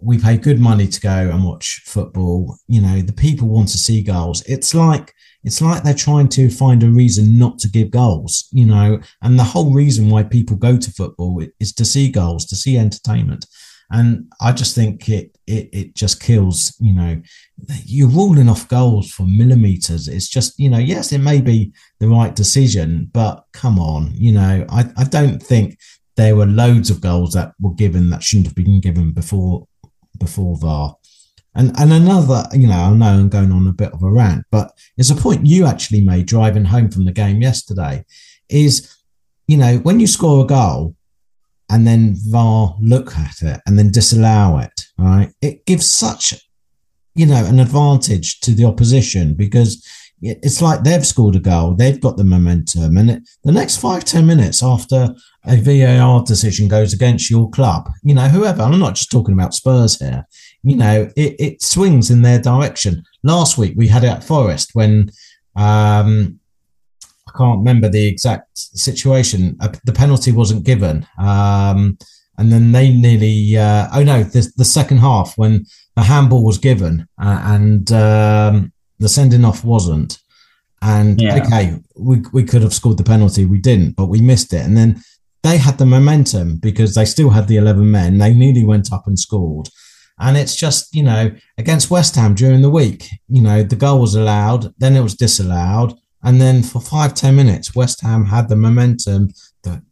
we 0.00 0.18
pay 0.18 0.36
good 0.36 0.60
money 0.60 0.86
to 0.86 1.00
go 1.00 1.30
and 1.30 1.44
watch 1.44 1.82
football. 1.84 2.56
You 2.68 2.80
know, 2.80 3.00
the 3.00 3.12
people 3.12 3.48
want 3.48 3.68
to 3.70 3.78
see 3.78 4.02
goals. 4.02 4.42
It's 4.46 4.74
like, 4.74 5.12
it's 5.44 5.60
like 5.60 5.82
they're 5.82 5.94
trying 5.94 6.28
to 6.30 6.50
find 6.50 6.82
a 6.82 6.88
reason 6.88 7.38
not 7.38 7.58
to 7.60 7.68
give 7.68 7.90
goals, 7.90 8.48
you 8.52 8.66
know, 8.66 9.00
and 9.22 9.38
the 9.38 9.44
whole 9.44 9.72
reason 9.72 10.10
why 10.10 10.22
people 10.24 10.56
go 10.56 10.76
to 10.76 10.90
football 10.90 11.42
is 11.60 11.72
to 11.74 11.84
see 11.84 12.10
goals, 12.10 12.44
to 12.46 12.56
see 12.56 12.76
entertainment. 12.76 13.46
And 13.90 14.30
I 14.40 14.52
just 14.52 14.74
think 14.74 15.08
it 15.08 15.38
it 15.46 15.70
it 15.72 15.94
just 15.94 16.20
kills, 16.20 16.76
you 16.78 16.94
know, 16.94 17.20
you're 17.84 18.08
ruling 18.08 18.48
off 18.48 18.68
goals 18.68 19.10
for 19.10 19.24
millimeters. 19.24 20.08
It's 20.08 20.28
just, 20.28 20.58
you 20.58 20.68
know, 20.68 20.78
yes, 20.78 21.12
it 21.12 21.18
may 21.18 21.40
be 21.40 21.72
the 21.98 22.08
right 22.08 22.34
decision, 22.34 23.10
but 23.12 23.44
come 23.52 23.78
on, 23.78 24.12
you 24.14 24.32
know, 24.32 24.66
I, 24.68 24.90
I 24.96 25.04
don't 25.04 25.42
think 25.42 25.78
there 26.16 26.36
were 26.36 26.46
loads 26.46 26.90
of 26.90 27.00
goals 27.00 27.32
that 27.32 27.52
were 27.60 27.74
given 27.74 28.10
that 28.10 28.22
shouldn't 28.22 28.46
have 28.46 28.56
been 28.56 28.80
given 28.80 29.12
before 29.12 29.66
before 30.18 30.58
VAR. 30.58 30.96
And 31.54 31.72
and 31.78 31.92
another, 31.92 32.44
you 32.52 32.68
know, 32.68 32.74
I 32.74 32.92
know 32.92 33.06
I'm 33.06 33.30
going 33.30 33.52
on 33.52 33.66
a 33.68 33.72
bit 33.72 33.92
of 33.92 34.02
a 34.02 34.10
rant, 34.10 34.44
but 34.50 34.70
it's 34.98 35.10
a 35.10 35.14
point 35.14 35.46
you 35.46 35.64
actually 35.64 36.02
made 36.02 36.26
driving 36.26 36.66
home 36.66 36.90
from 36.90 37.06
the 37.06 37.12
game 37.12 37.40
yesterday, 37.40 38.04
is 38.50 38.94
you 39.46 39.56
know, 39.56 39.78
when 39.78 39.98
you 39.98 40.06
score 40.06 40.44
a 40.44 40.46
goal, 40.46 40.94
and 41.70 41.86
then 41.86 42.14
VAR 42.28 42.76
look 42.80 43.16
at 43.16 43.42
it 43.42 43.60
and 43.66 43.78
then 43.78 43.90
disallow 43.90 44.58
it, 44.58 44.86
right? 44.98 45.32
It 45.42 45.66
gives 45.66 45.90
such, 45.90 46.34
you 47.14 47.26
know, 47.26 47.44
an 47.44 47.60
advantage 47.60 48.40
to 48.40 48.52
the 48.52 48.64
opposition 48.64 49.34
because 49.34 49.86
it's 50.20 50.60
like 50.60 50.82
they've 50.82 51.06
scored 51.06 51.36
a 51.36 51.40
goal, 51.40 51.74
they've 51.74 52.00
got 52.00 52.16
the 52.16 52.24
momentum, 52.24 52.96
and 52.96 53.10
it, 53.10 53.28
the 53.44 53.52
next 53.52 53.76
five 53.76 54.04
ten 54.04 54.26
minutes 54.26 54.62
after 54.62 55.14
a 55.46 55.56
VAR 55.56 56.24
decision 56.24 56.66
goes 56.66 56.92
against 56.92 57.30
your 57.30 57.48
club, 57.50 57.88
you 58.02 58.14
know, 58.14 58.28
whoever, 58.28 58.62
I'm 58.62 58.78
not 58.80 58.96
just 58.96 59.12
talking 59.12 59.34
about 59.34 59.54
Spurs 59.54 59.98
here, 59.98 60.26
you 60.62 60.76
know, 60.76 61.08
it, 61.16 61.36
it 61.38 61.62
swings 61.62 62.10
in 62.10 62.22
their 62.22 62.40
direction. 62.40 63.04
Last 63.22 63.58
week 63.58 63.74
we 63.76 63.86
had 63.86 64.02
it 64.02 64.08
at 64.08 64.24
Forest 64.24 64.70
when 64.72 65.10
um, 65.54 66.37
I 67.28 67.36
can't 67.36 67.58
remember 67.58 67.88
the 67.88 68.06
exact 68.06 68.56
situation. 68.56 69.56
Uh, 69.60 69.72
the 69.84 69.92
penalty 69.92 70.32
wasn't 70.32 70.64
given. 70.64 71.06
Um, 71.18 71.98
and 72.38 72.52
then 72.52 72.72
they 72.72 72.92
nearly, 72.92 73.56
uh, 73.56 73.88
oh 73.92 74.02
no, 74.02 74.22
the, 74.22 74.50
the 74.56 74.64
second 74.64 74.98
half 74.98 75.36
when 75.36 75.66
the 75.96 76.02
handball 76.02 76.44
was 76.44 76.58
given 76.58 77.06
uh, 77.20 77.40
and 77.44 77.90
um, 77.92 78.72
the 78.98 79.08
sending 79.08 79.44
off 79.44 79.64
wasn't. 79.64 80.18
And 80.80 81.20
yeah. 81.20 81.42
okay, 81.44 81.76
we, 81.96 82.22
we 82.32 82.44
could 82.44 82.62
have 82.62 82.72
scored 82.72 82.98
the 82.98 83.04
penalty. 83.04 83.44
We 83.44 83.58
didn't, 83.58 83.96
but 83.96 84.06
we 84.06 84.20
missed 84.20 84.52
it. 84.52 84.64
And 84.64 84.76
then 84.76 85.02
they 85.42 85.58
had 85.58 85.78
the 85.78 85.86
momentum 85.86 86.58
because 86.58 86.94
they 86.94 87.04
still 87.04 87.30
had 87.30 87.48
the 87.48 87.56
11 87.56 87.90
men. 87.90 88.18
They 88.18 88.32
nearly 88.32 88.64
went 88.64 88.92
up 88.92 89.06
and 89.06 89.18
scored. 89.18 89.68
And 90.20 90.36
it's 90.36 90.56
just, 90.56 90.94
you 90.94 91.02
know, 91.02 91.30
against 91.58 91.90
West 91.90 92.16
Ham 92.16 92.34
during 92.34 92.62
the 92.62 92.70
week, 92.70 93.08
you 93.28 93.40
know, 93.40 93.62
the 93.62 93.76
goal 93.76 94.00
was 94.00 94.14
allowed, 94.14 94.74
then 94.78 94.96
it 94.96 95.02
was 95.02 95.14
disallowed. 95.14 95.94
And 96.22 96.40
then 96.40 96.62
for 96.62 96.80
five 96.80 97.14
ten 97.14 97.36
minutes, 97.36 97.74
West 97.74 98.00
Ham 98.02 98.24
had 98.26 98.48
the 98.48 98.56
momentum 98.56 99.28
that 99.62 99.82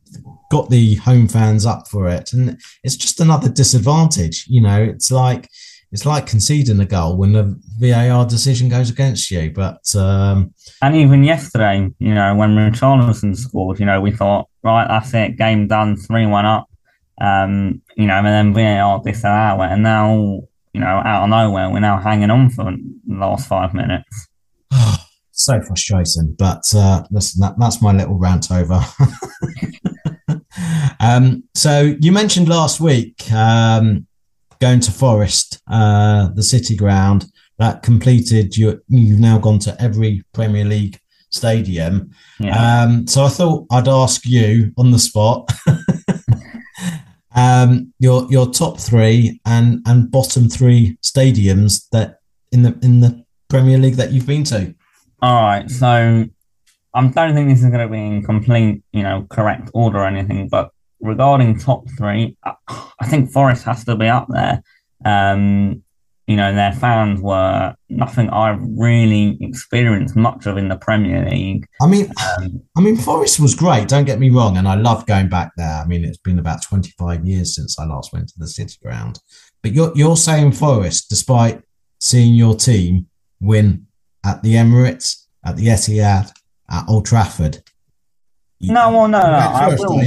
got 0.50 0.70
the 0.70 0.96
home 0.96 1.28
fans 1.28 1.66
up 1.66 1.88
for 1.88 2.08
it. 2.08 2.32
And 2.32 2.60
it's 2.82 2.96
just 2.96 3.20
another 3.20 3.48
disadvantage. 3.48 4.46
You 4.48 4.60
know, 4.60 4.82
it's 4.82 5.10
like 5.10 5.48
it's 5.92 6.04
like 6.04 6.26
conceding 6.26 6.80
a 6.80 6.84
goal 6.84 7.16
when 7.16 7.32
the 7.32 7.60
VAR 7.78 8.26
decision 8.26 8.68
goes 8.68 8.90
against 8.90 9.30
you. 9.30 9.52
But 9.52 9.94
um, 9.94 10.52
and 10.82 10.96
even 10.96 11.22
yesterday, 11.22 11.88
you 11.98 12.14
know, 12.14 12.34
when 12.34 12.56
Richarlison 12.56 13.36
scored, 13.36 13.78
you 13.78 13.86
know, 13.86 14.00
we 14.00 14.10
thought, 14.10 14.48
right, 14.62 14.86
that's 14.88 15.14
it, 15.14 15.36
game 15.36 15.68
done, 15.68 15.96
three 15.96 16.26
one 16.26 16.44
up. 16.44 16.68
Um, 17.18 17.80
you 17.96 18.06
know, 18.06 18.16
and 18.16 18.26
then 18.26 18.52
VAR 18.52 19.00
disallow 19.02 19.62
it, 19.62 19.72
and 19.72 19.82
now 19.82 20.40
you 20.74 20.80
know, 20.80 20.86
out 20.86 21.22
of 21.22 21.30
nowhere, 21.30 21.70
we're 21.70 21.80
now 21.80 21.98
hanging 21.98 22.30
on 22.30 22.50
for 22.50 22.64
the 22.64 23.16
last 23.16 23.48
five 23.48 23.72
minutes. 23.72 24.28
so 25.36 25.60
frustrating. 25.60 26.34
But 26.38 26.62
uh, 26.74 27.04
listen, 27.10 27.40
that, 27.40 27.54
that's 27.58 27.82
my 27.82 27.92
little 27.92 28.18
rant 28.18 28.50
over. 28.50 28.80
um, 31.00 31.44
so 31.54 31.94
you 32.00 32.12
mentioned 32.12 32.48
last 32.48 32.80
week, 32.80 33.30
um, 33.32 34.06
going 34.60 34.80
to 34.80 34.90
Forest, 34.90 35.60
uh, 35.70 36.28
the 36.34 36.42
City 36.42 36.76
Ground, 36.76 37.26
that 37.58 37.82
completed. 37.82 38.56
You 38.56 38.82
you've 38.88 39.20
now 39.20 39.38
gone 39.38 39.58
to 39.60 39.80
every 39.80 40.22
Premier 40.32 40.64
League 40.64 40.98
stadium. 41.30 42.10
Yeah. 42.38 42.82
Um, 42.82 43.06
so 43.06 43.24
I 43.24 43.28
thought 43.28 43.66
I'd 43.70 43.88
ask 43.88 44.26
you 44.26 44.72
on 44.76 44.90
the 44.90 44.98
spot. 44.98 45.50
um, 47.34 47.92
your 47.98 48.26
your 48.30 48.50
top 48.50 48.78
three 48.78 49.40
and 49.46 49.80
and 49.86 50.10
bottom 50.10 50.48
three 50.48 50.98
stadiums 51.02 51.88
that 51.92 52.20
in 52.52 52.62
the 52.62 52.78
in 52.82 53.00
the 53.00 53.24
Premier 53.48 53.78
League 53.78 53.96
that 53.96 54.12
you've 54.12 54.26
been 54.26 54.44
to. 54.44 54.74
All 55.26 55.42
right, 55.42 55.68
so 55.68 56.24
I 56.94 57.00
don't 57.00 57.34
think 57.34 57.48
this 57.48 57.58
is 57.58 57.70
going 57.70 57.80
to 57.80 57.88
be 57.88 57.98
in 57.98 58.22
complete, 58.22 58.84
you 58.92 59.02
know, 59.02 59.26
correct 59.28 59.72
order 59.74 59.98
or 59.98 60.06
anything, 60.06 60.48
but 60.48 60.70
regarding 61.00 61.58
top 61.58 61.82
three, 61.98 62.36
I 62.44 63.06
think 63.06 63.32
Forest 63.32 63.64
has 63.64 63.84
to 63.86 63.96
be 63.96 64.06
up 64.06 64.28
there. 64.28 64.62
Um, 65.04 65.82
you 66.28 66.36
know, 66.36 66.54
their 66.54 66.70
fans 66.70 67.20
were 67.20 67.74
nothing 67.88 68.30
I've 68.30 68.60
really 68.60 69.36
experienced 69.40 70.14
much 70.14 70.46
of 70.46 70.58
in 70.58 70.68
the 70.68 70.76
Premier 70.76 71.28
League. 71.28 71.66
I 71.82 71.88
mean, 71.88 72.08
um, 72.38 72.62
I 72.76 72.80
mean, 72.80 72.96
Forest 72.96 73.40
was 73.40 73.56
great. 73.56 73.88
Don't 73.88 74.04
get 74.04 74.20
me 74.20 74.30
wrong, 74.30 74.56
and 74.56 74.68
I 74.68 74.76
love 74.76 75.06
going 75.06 75.28
back 75.28 75.50
there. 75.56 75.82
I 75.82 75.86
mean, 75.86 76.04
it's 76.04 76.18
been 76.18 76.38
about 76.38 76.62
twenty 76.62 76.92
five 76.96 77.26
years 77.26 77.56
since 77.56 77.80
I 77.80 77.84
last 77.84 78.12
went 78.12 78.28
to 78.28 78.38
the 78.38 78.46
City 78.46 78.76
Ground. 78.80 79.18
But 79.60 79.72
you're 79.72 79.90
you're 79.96 80.16
saying 80.16 80.52
Forest, 80.52 81.08
despite 81.10 81.62
seeing 81.98 82.34
your 82.34 82.54
team 82.54 83.08
win 83.40 83.85
at 84.26 84.42
the 84.42 84.54
Emirates, 84.54 85.24
at 85.44 85.56
the 85.56 85.66
Etihad, 85.66 86.32
at 86.68 86.84
Old 86.88 87.06
Trafford. 87.06 87.62
No, 88.60 88.90
well, 88.90 89.08
no, 89.08 89.20
no, 89.20 89.26
I 89.26 89.68
will. 89.68 90.02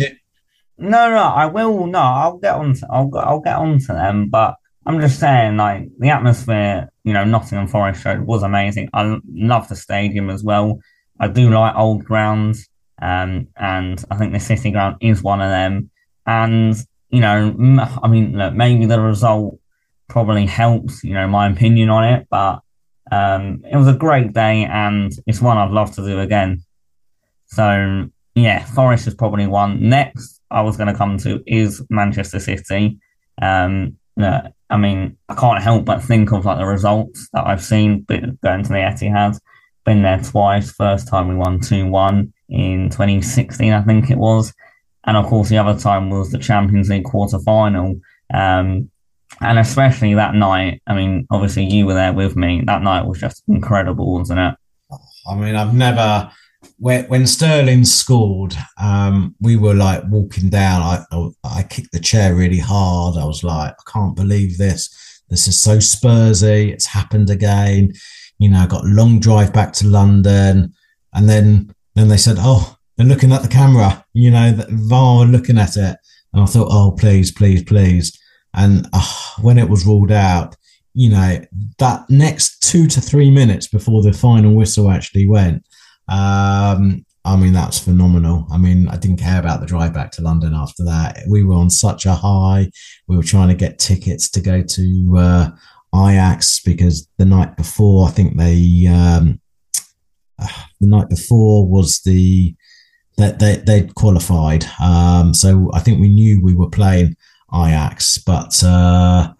No, 0.77 1.09
no, 1.09 1.23
I 1.23 1.45
will. 1.45 1.87
No, 1.87 1.99
I'll 1.99 2.37
get 2.37 2.55
on. 2.55 2.73
To, 2.73 2.87
I'll 2.91 3.11
I'll 3.15 3.39
get 3.39 3.55
on 3.55 3.79
to 3.79 3.87
them, 3.87 4.29
but 4.29 4.55
I'm 4.85 4.99
just 4.99 5.19
saying, 5.19 5.57
like 5.57 5.89
the 5.99 6.09
atmosphere, 6.09 6.89
you 7.03 7.13
know, 7.13 7.23
Nottingham 7.23 7.67
Forest 7.67 8.01
showed 8.01 8.21
was 8.21 8.43
amazing. 8.43 8.89
I 8.93 9.19
love 9.31 9.67
the 9.69 9.75
stadium 9.75 10.29
as 10.29 10.43
well. 10.43 10.79
I 11.19 11.27
do 11.27 11.49
like 11.49 11.75
old 11.75 12.05
grounds, 12.05 12.67
um, 13.01 13.47
and 13.55 14.03
I 14.09 14.17
think 14.17 14.33
the 14.33 14.39
City 14.39 14.71
Ground 14.71 14.97
is 15.01 15.21
one 15.21 15.41
of 15.41 15.49
them. 15.49 15.91
And 16.25 16.75
you 17.09 17.21
know, 17.21 17.55
I 18.03 18.07
mean, 18.07 18.37
look, 18.37 18.53
maybe 18.53 18.85
the 18.85 18.99
result 18.99 19.59
probably 20.07 20.45
helps, 20.45 21.03
you 21.03 21.13
know, 21.13 21.27
my 21.27 21.49
opinion 21.49 21.89
on 21.89 22.03
it, 22.03 22.27
but 22.29 22.61
um, 23.11 23.63
it 23.69 23.75
was 23.77 23.87
a 23.87 23.93
great 23.93 24.33
day, 24.33 24.65
and 24.65 25.11
it's 25.25 25.41
one 25.41 25.57
I'd 25.57 25.71
love 25.71 25.93
to 25.95 26.05
do 26.05 26.19
again. 26.19 26.63
So 27.47 28.09
yeah, 28.35 28.65
Forest 28.65 29.07
is 29.07 29.15
probably 29.15 29.47
one. 29.47 29.89
Next, 29.89 30.41
I 30.51 30.61
was 30.61 30.77
going 30.77 30.87
to 30.87 30.97
come 30.97 31.17
to 31.19 31.43
is 31.47 31.83
Manchester 31.89 32.39
City. 32.39 32.99
Um, 33.41 33.97
I 34.69 34.77
mean, 34.77 35.17
I 35.29 35.35
can't 35.35 35.61
help 35.61 35.85
but 35.85 36.03
think 36.03 36.31
of 36.31 36.45
like 36.45 36.57
the 36.57 36.65
results 36.65 37.29
that 37.33 37.47
I've 37.47 37.63
seen 37.63 38.05
going 38.07 38.63
to 38.63 38.69
the 38.69 38.75
Etihad. 38.75 39.39
Been 39.85 40.03
there 40.03 40.21
twice. 40.21 40.71
First 40.71 41.07
time 41.07 41.27
we 41.27 41.35
won 41.35 41.59
2 41.59 41.87
1 41.87 42.33
in 42.49 42.89
2016, 42.89 43.73
I 43.73 43.81
think 43.81 44.09
it 44.09 44.17
was. 44.17 44.53
And 45.05 45.17
of 45.17 45.25
course, 45.25 45.49
the 45.49 45.57
other 45.57 45.79
time 45.79 46.09
was 46.09 46.31
the 46.31 46.37
Champions 46.37 46.89
League 46.89 47.05
quarter 47.05 47.39
final. 47.39 47.99
Um, 48.33 48.91
and 49.41 49.59
especially 49.59 50.13
that 50.15 50.35
night, 50.35 50.81
I 50.87 50.95
mean, 50.95 51.27
obviously 51.31 51.65
you 51.65 51.85
were 51.85 51.93
there 51.93 52.13
with 52.13 52.35
me. 52.35 52.61
That 52.65 52.81
night 52.81 53.05
was 53.05 53.19
just 53.19 53.43
incredible, 53.47 54.13
wasn't 54.13 54.39
it? 54.39 54.55
I 55.29 55.35
mean, 55.35 55.55
I've 55.55 55.73
never 55.73 56.31
when, 56.77 57.05
when 57.05 57.27
Sterling 57.27 57.85
scored, 57.85 58.55
um, 58.81 59.35
we 59.39 59.55
were 59.55 59.73
like 59.73 60.03
walking 60.09 60.49
down. 60.49 60.81
I, 60.81 61.29
I 61.43 61.63
kicked 61.63 61.91
the 61.91 61.99
chair 61.99 62.35
really 62.35 62.59
hard. 62.59 63.17
I 63.17 63.25
was 63.25 63.43
like, 63.43 63.71
I 63.71 63.91
can't 63.91 64.15
believe 64.15 64.57
this. 64.57 65.23
This 65.29 65.47
is 65.47 65.59
so 65.59 65.77
Spursy. 65.77 66.71
It's 66.71 66.85
happened 66.85 67.29
again. 67.29 67.93
You 68.39 68.49
know, 68.49 68.59
I 68.59 68.67
got 68.67 68.85
a 68.85 68.87
long 68.87 69.19
drive 69.19 69.53
back 69.53 69.73
to 69.73 69.87
London, 69.87 70.73
and 71.13 71.29
then 71.29 71.73
then 71.95 72.07
they 72.07 72.17
said, 72.17 72.37
oh, 72.39 72.77
they're 72.95 73.05
looking 73.05 73.33
at 73.33 73.41
the 73.41 73.47
camera. 73.47 74.05
You 74.13 74.31
know, 74.31 74.51
the 74.51 74.67
VAR 74.69 75.25
looking 75.25 75.57
at 75.57 75.75
it, 75.75 75.97
and 76.33 76.41
I 76.41 76.45
thought, 76.45 76.69
oh, 76.71 76.95
please, 76.97 77.31
please, 77.31 77.63
please. 77.63 78.17
And 78.53 78.87
uh, 78.93 79.33
when 79.41 79.57
it 79.57 79.69
was 79.69 79.85
ruled 79.85 80.11
out, 80.11 80.55
you 80.93 81.09
know, 81.09 81.39
that 81.77 82.09
next 82.09 82.61
two 82.61 82.87
to 82.87 83.01
three 83.01 83.29
minutes 83.29 83.67
before 83.67 84.01
the 84.01 84.13
final 84.13 84.55
whistle 84.55 84.89
actually 84.89 85.27
went, 85.27 85.63
um, 86.07 87.05
I 87.25 87.35
mean, 87.35 87.53
that's 87.53 87.79
phenomenal. 87.79 88.47
I 88.51 88.57
mean, 88.57 88.87
I 88.87 88.97
didn't 88.97 89.19
care 89.19 89.39
about 89.39 89.59
the 89.59 89.67
drive 89.67 89.93
back 89.93 90.11
to 90.13 90.21
London 90.21 90.53
after 90.55 90.83
that. 90.85 91.19
We 91.29 91.43
were 91.43 91.55
on 91.55 91.69
such 91.69 92.05
a 92.05 92.13
high. 92.13 92.71
We 93.07 93.17
were 93.17 93.23
trying 93.23 93.49
to 93.49 93.55
get 93.55 93.77
tickets 93.77 94.29
to 94.31 94.41
go 94.41 94.63
to 94.63 95.15
uh, 95.17 95.49
Ajax 95.93 96.61
because 96.61 97.07
the 97.17 97.25
night 97.25 97.55
before, 97.55 98.07
I 98.07 98.11
think 98.11 98.37
they, 98.37 98.87
um, 98.87 99.39
uh, 100.41 100.47
the 100.79 100.87
night 100.87 101.09
before 101.09 101.67
was 101.67 101.99
the, 102.01 102.55
that 103.17 103.39
they, 103.39 103.57
they'd 103.57 103.93
qualified. 103.95 104.65
Um, 104.81 105.33
so 105.33 105.69
I 105.73 105.81
think 105.81 105.99
we 105.99 106.09
knew 106.09 106.41
we 106.41 106.55
were 106.55 106.69
playing 106.69 107.15
Ajax, 107.53 108.17
but, 108.17 108.63
uh, 108.63 109.33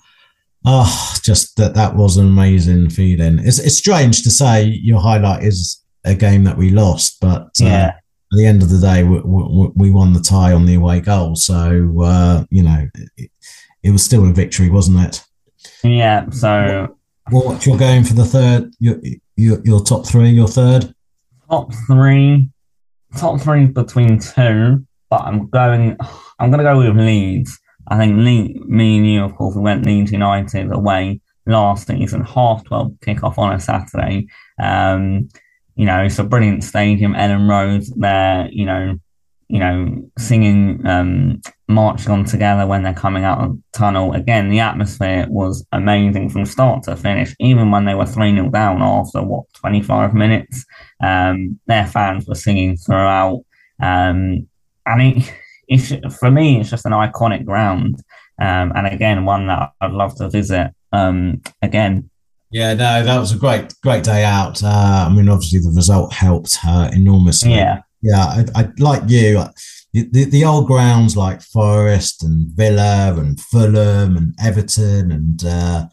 oh, 0.65 1.15
just 1.23 1.55
that, 1.57 1.73
that 1.75 1.95
was 1.95 2.17
an 2.17 2.27
amazing 2.27 2.89
feeling. 2.89 3.39
It's, 3.39 3.59
it's 3.59 3.77
strange 3.77 4.23
to 4.23 4.31
say 4.31 4.63
your 4.63 4.99
highlight 4.99 5.43
is 5.43 5.83
a 6.05 6.15
game 6.15 6.43
that 6.45 6.57
we 6.57 6.69
lost, 6.69 7.19
but 7.19 7.49
uh, 7.61 7.91
at 8.31 8.37
the 8.37 8.45
end 8.45 8.61
of 8.61 8.69
the 8.69 8.79
day, 8.79 9.03
we, 9.03 9.19
we, 9.21 9.69
we, 9.75 9.91
won 9.91 10.13
the 10.13 10.19
tie 10.19 10.53
on 10.53 10.65
the 10.65 10.75
away 10.75 11.01
goal. 11.01 11.35
So 11.35 12.01
uh, 12.01 12.45
you 12.49 12.63
know, 12.63 12.87
it, 13.17 13.31
it, 13.83 13.91
was 13.91 14.03
still 14.03 14.27
a 14.27 14.33
victory, 14.33 14.69
wasn't 14.69 14.99
it? 14.99 15.23
Yeah. 15.83 16.29
So 16.29 16.95
what, 17.29 17.45
what 17.45 17.65
you're 17.65 17.77
going 17.77 18.03
for 18.03 18.13
the 18.13 18.25
third? 18.25 18.71
Your, 18.79 18.99
your 19.35 19.59
your 19.63 19.83
top 19.83 20.05
three? 20.05 20.29
Your 20.29 20.47
third? 20.47 20.93
Top 21.49 21.73
three. 21.87 22.49
Top 23.17 23.41
three 23.41 23.65
between 23.65 24.19
two, 24.19 24.85
but 25.09 25.21
I'm 25.21 25.49
going. 25.49 25.97
I'm 26.39 26.51
going 26.51 26.59
to 26.59 26.63
go 26.63 26.77
with 26.77 26.95
Leeds. 26.95 27.58
I 27.89 27.97
think 27.97 28.17
Leeds, 28.17 28.59
me 28.65 28.97
and 28.97 29.07
you, 29.07 29.23
of 29.23 29.35
course, 29.35 29.55
we 29.55 29.61
went 29.61 29.85
Leeds 29.85 30.11
United 30.11 30.71
away 30.71 31.21
last 31.45 31.87
season, 31.87 32.23
half 32.23 32.63
twelve 32.63 32.91
kickoff 33.05 33.37
on 33.37 33.53
a 33.53 33.59
Saturday. 33.59 34.27
Um, 34.61 35.29
you 35.75 35.85
know, 35.85 36.03
it's 36.03 36.19
a 36.19 36.23
brilliant 36.23 36.63
stadium, 36.63 37.13
Elland 37.13 37.49
Road. 37.49 37.83
They're, 37.95 38.49
you 38.51 38.65
know, 38.65 38.99
you 39.47 39.59
know, 39.59 40.09
singing, 40.17 40.85
um, 40.85 41.41
marching 41.67 42.11
on 42.11 42.23
together 42.23 42.67
when 42.67 42.83
they're 42.83 42.93
coming 42.93 43.23
out 43.23 43.39
of 43.39 43.57
tunnel. 43.73 44.13
Again, 44.13 44.49
the 44.49 44.59
atmosphere 44.59 45.25
was 45.27 45.65
amazing 45.71 46.29
from 46.29 46.45
start 46.45 46.83
to 46.83 46.95
finish. 46.95 47.35
Even 47.39 47.71
when 47.71 47.85
they 47.85 47.95
were 47.95 48.05
3 48.05 48.35
0 48.35 48.49
down 48.49 48.81
after, 48.83 49.23
what, 49.23 49.45
25 49.55 50.13
minutes, 50.13 50.65
um, 51.01 51.59
their 51.65 51.87
fans 51.87 52.27
were 52.27 52.35
singing 52.35 52.77
throughout. 52.77 53.43
Um, 53.81 54.47
and 54.85 55.01
it, 55.01 55.33
it's, 55.69 56.17
for 56.17 56.29
me, 56.29 56.59
it's 56.59 56.69
just 56.71 56.85
an 56.85 56.91
iconic 56.91 57.45
ground. 57.45 58.01
Um, 58.41 58.71
and 58.75 58.87
again, 58.87 59.25
one 59.25 59.47
that 59.47 59.71
I'd 59.79 59.91
love 59.91 60.15
to 60.15 60.29
visit 60.29 60.71
um, 60.91 61.41
again. 61.61 62.09
Yeah, 62.51 62.73
no, 62.73 63.03
that 63.03 63.19
was 63.19 63.31
a 63.31 63.37
great, 63.37 63.73
great 63.83 64.03
day 64.03 64.23
out. 64.23 64.63
Uh, 64.63 65.05
I 65.07 65.13
mean, 65.13 65.29
obviously 65.29 65.59
the 65.59 65.71
result 65.75 66.11
helped 66.13 66.57
uh, 66.65 66.89
enormously. 66.93 67.53
Yeah, 67.53 67.81
yeah. 68.01 68.25
I, 68.25 68.45
I 68.55 68.69
like 68.79 69.03
you. 69.07 69.43
The, 69.93 70.25
the 70.25 70.45
old 70.45 70.67
grounds 70.67 71.15
like 71.15 71.41
Forest 71.41 72.23
and 72.23 72.47
Villa 72.55 73.13
and 73.17 73.39
Fulham 73.39 74.17
and 74.17 74.33
Everton 74.43 75.11
and 75.11 75.43
uh, 75.45 75.87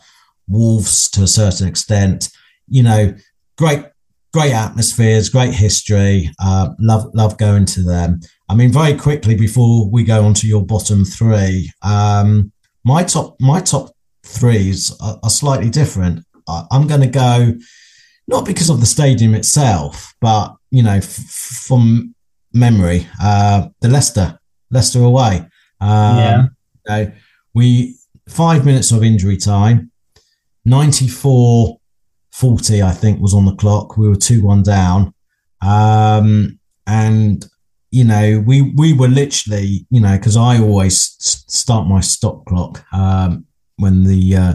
Wolves 0.49 1.11
to 1.11 1.25
a 1.25 1.27
certain 1.27 1.69
extent. 1.69 2.31
You 2.69 2.83
know, 2.83 3.15
great, 3.59 3.85
great 4.33 4.53
atmospheres, 4.53 5.29
great 5.29 5.55
history. 5.55 6.31
Uh, 6.39 6.71
love, 6.79 7.11
love 7.15 7.37
going 7.39 7.67
to 7.67 7.83
them. 7.83 8.21
I 8.49 8.55
mean, 8.55 8.73
very 8.73 8.95
quickly 8.95 9.35
before 9.35 9.91
we 9.91 10.05
go 10.05 10.25
on 10.25 10.35
to 10.35 10.47
your 10.47 10.65
bottom 10.65 11.05
three, 11.05 11.71
um, 11.83 12.53
my 12.85 13.03
top, 13.03 13.37
my 13.41 13.61
top 13.61 13.91
threes 14.25 14.95
are, 15.01 15.19
are 15.23 15.31
slightly 15.31 15.71
different. 15.71 16.25
I'm 16.49 16.87
going 16.87 17.01
to 17.01 17.09
go 17.09 17.55
not 18.29 18.45
because 18.45 18.71
of 18.71 18.81
the 18.81 18.87
stadium 18.87 19.35
itself, 19.35 20.15
but 20.21 20.55
you 20.71 20.83
know, 20.83 20.97
f- 20.97 21.05
from 21.05 22.15
memory, 22.53 23.07
uh, 23.21 23.69
the 23.81 23.89
Leicester 23.89 24.39
Leicester 24.71 25.03
away. 25.03 25.39
Um, 25.81 26.17
yeah. 26.19 26.43
You 26.43 26.49
know, 26.89 27.13
we 27.55 27.97
five 28.29 28.65
minutes 28.65 28.93
of 28.93 29.03
injury 29.03 29.37
time, 29.37 29.91
94 30.65 31.79
40, 32.37 32.83
I 32.83 32.91
think, 32.91 33.19
was 33.19 33.33
on 33.33 33.47
the 33.47 33.55
clock. 33.55 33.97
We 33.97 34.11
were 34.11 34.17
2 34.17 34.43
1 34.43 34.63
down. 34.63 35.15
Um, 35.63 36.59
and, 36.87 37.47
you 37.97 38.05
know, 38.05 38.45
we, 38.47 38.61
we 38.77 38.93
were 38.93 39.09
literally, 39.09 39.87
you 39.89 40.03
know, 40.03 40.19
because 40.19 40.37
I 40.37 40.59
always 40.59 41.17
start 41.19 41.89
my 41.89 42.01
stop 42.01 42.45
clock 42.45 42.85
um, 42.93 43.47
when 43.77 44.05
the 44.05 44.37
uh, 44.37 44.55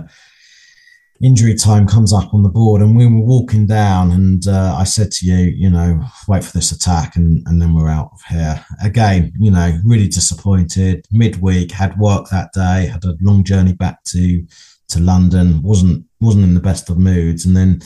injury 1.23 1.55
time 1.55 1.87
comes 1.87 2.13
up 2.13 2.35
on 2.35 2.43
the 2.43 2.49
board, 2.49 2.83
and 2.83 2.95
we 2.95 3.07
were 3.07 3.25
walking 3.25 3.65
down, 3.65 4.11
and 4.11 4.47
uh, 4.47 4.75
I 4.77 4.83
said 4.83 5.09
to 5.13 5.25
you, 5.25 5.37
you 5.37 5.71
know, 5.71 6.01
wait 6.27 6.43
for 6.43 6.51
this 6.51 6.71
attack, 6.71 7.15
and 7.15 7.41
and 7.47 7.59
then 7.59 7.73
we're 7.73 7.89
out 7.89 8.11
of 8.13 8.21
here 8.29 8.63
again. 8.83 9.33
You 9.39 9.49
know, 9.49 9.71
really 9.83 10.07
disappointed. 10.07 11.07
Midweek 11.11 11.71
had 11.71 11.97
work 11.97 12.29
that 12.29 12.53
day, 12.53 12.85
had 12.85 13.05
a 13.05 13.17
long 13.21 13.43
journey 13.43 13.73
back 13.73 14.03
to 14.09 14.45
to 14.89 14.99
London. 14.99 15.63
wasn't 15.63 16.05
wasn't 16.19 16.43
in 16.43 16.53
the 16.53 16.67
best 16.69 16.91
of 16.91 16.99
moods, 16.99 17.43
and 17.47 17.57
then 17.57 17.81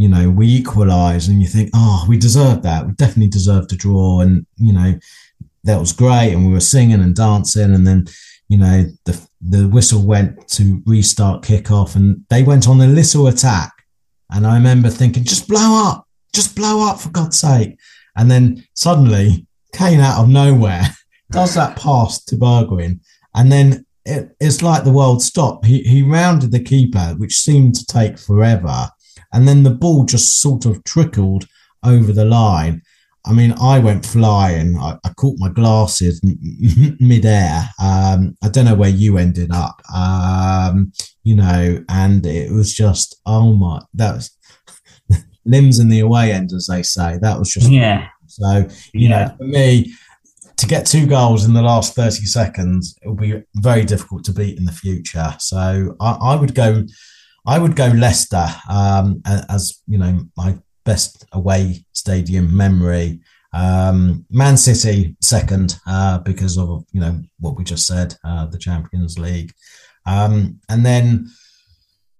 you 0.00 0.08
know 0.08 0.30
we 0.30 0.46
equalise, 0.46 1.28
and 1.28 1.42
you 1.42 1.46
think, 1.46 1.68
oh, 1.74 2.06
we 2.08 2.16
deserve 2.16 2.62
that. 2.62 2.86
We 2.86 2.92
definitely 2.94 3.28
deserve 3.28 3.68
to 3.68 3.76
draw, 3.76 4.20
and 4.20 4.46
you 4.56 4.72
know 4.72 4.98
that 5.64 5.78
was 5.78 5.92
great, 5.92 6.32
and 6.32 6.46
we 6.46 6.54
were 6.54 6.60
singing 6.60 7.02
and 7.02 7.14
dancing, 7.14 7.74
and 7.74 7.86
then 7.86 8.06
you 8.48 8.56
know 8.56 8.84
the 9.04 9.28
the 9.42 9.68
whistle 9.68 10.06
went 10.06 10.48
to 10.52 10.82
restart 10.86 11.42
kickoff, 11.42 11.96
and 11.96 12.24
they 12.30 12.42
went 12.42 12.66
on 12.66 12.80
a 12.80 12.86
little 12.86 13.26
attack, 13.26 13.72
and 14.30 14.46
I 14.46 14.54
remember 14.54 14.88
thinking, 14.88 15.24
just 15.24 15.46
blow 15.46 15.84
up, 15.86 16.06
just 16.32 16.56
blow 16.56 16.88
up 16.88 16.98
for 16.98 17.10
God's 17.10 17.38
sake, 17.38 17.78
and 18.16 18.30
then 18.30 18.64
suddenly 18.72 19.46
Kane 19.74 20.00
out 20.00 20.22
of 20.22 20.30
nowhere 20.30 20.84
does 21.30 21.52
that 21.56 21.76
pass 21.76 22.24
to 22.24 22.36
Bergwijn, 22.36 23.00
and 23.34 23.52
then 23.52 23.84
it, 24.06 24.34
it's 24.40 24.62
like 24.62 24.84
the 24.84 24.92
world 24.92 25.20
stopped. 25.20 25.66
He 25.66 25.82
he 25.82 26.02
rounded 26.02 26.52
the 26.52 26.64
keeper, 26.64 27.14
which 27.18 27.36
seemed 27.36 27.74
to 27.74 27.84
take 27.84 28.18
forever, 28.18 28.88
and 29.32 29.46
then 29.46 29.62
the 29.62 29.70
ball 29.70 30.04
just 30.04 30.40
sort 30.40 30.66
of 30.66 30.82
trickled 30.84 31.46
over 31.84 32.12
the 32.12 32.24
line. 32.24 32.82
I 33.26 33.32
mean, 33.32 33.54
I 33.60 33.78
went 33.78 34.06
flying. 34.06 34.78
I, 34.78 34.96
I 35.04 35.10
caught 35.10 35.36
my 35.38 35.50
glasses 35.50 36.20
midair. 37.00 37.68
Um, 37.82 38.36
I 38.42 38.48
don't 38.48 38.64
know 38.64 38.74
where 38.74 38.88
you 38.88 39.18
ended 39.18 39.50
up, 39.52 39.80
um, 39.94 40.92
you 41.22 41.36
know, 41.36 41.84
and 41.88 42.24
it 42.24 42.50
was 42.50 42.72
just, 42.72 43.20
oh 43.26 43.52
my, 43.52 43.82
that 43.94 44.14
was 44.14 44.36
limbs 45.44 45.78
in 45.78 45.90
the 45.90 46.00
away 46.00 46.32
end, 46.32 46.52
as 46.52 46.66
they 46.66 46.82
say. 46.82 47.18
That 47.20 47.38
was 47.38 47.50
just, 47.50 47.70
yeah. 47.70 48.08
So, 48.26 48.66
you 48.94 49.08
yeah. 49.08 49.08
know, 49.08 49.34
for 49.36 49.44
me, 49.44 49.92
to 50.60 50.66
get 50.66 50.86
two 50.86 51.06
goals 51.06 51.44
in 51.44 51.54
the 51.54 51.62
last 51.62 51.94
30 51.94 52.26
seconds, 52.26 52.94
it 53.02 53.08
will 53.08 53.16
be 53.16 53.42
very 53.56 53.84
difficult 53.84 54.24
to 54.24 54.32
beat 54.32 54.58
in 54.58 54.64
the 54.64 54.72
future. 54.72 55.34
So 55.38 55.96
I, 56.00 56.12
I 56.12 56.36
would 56.36 56.54
go, 56.54 56.84
I 57.46 57.58
would 57.58 57.76
go 57.76 57.88
Leicester 57.88 58.46
um, 58.68 59.22
as, 59.24 59.82
you 59.86 59.98
know, 59.98 60.20
my 60.36 60.58
best 60.84 61.24
away 61.32 61.84
stadium 61.92 62.54
memory. 62.56 63.20
Um, 63.52 64.24
Man 64.30 64.56
City 64.56 65.16
second 65.20 65.78
uh, 65.86 66.18
because 66.18 66.56
of 66.56 66.84
you 66.92 67.00
know 67.00 67.20
what 67.40 67.56
we 67.56 67.64
just 67.64 67.86
said, 67.86 68.14
uh, 68.24 68.46
the 68.46 68.58
Champions 68.58 69.18
League, 69.18 69.52
um, 70.06 70.60
and 70.68 70.86
then 70.86 71.28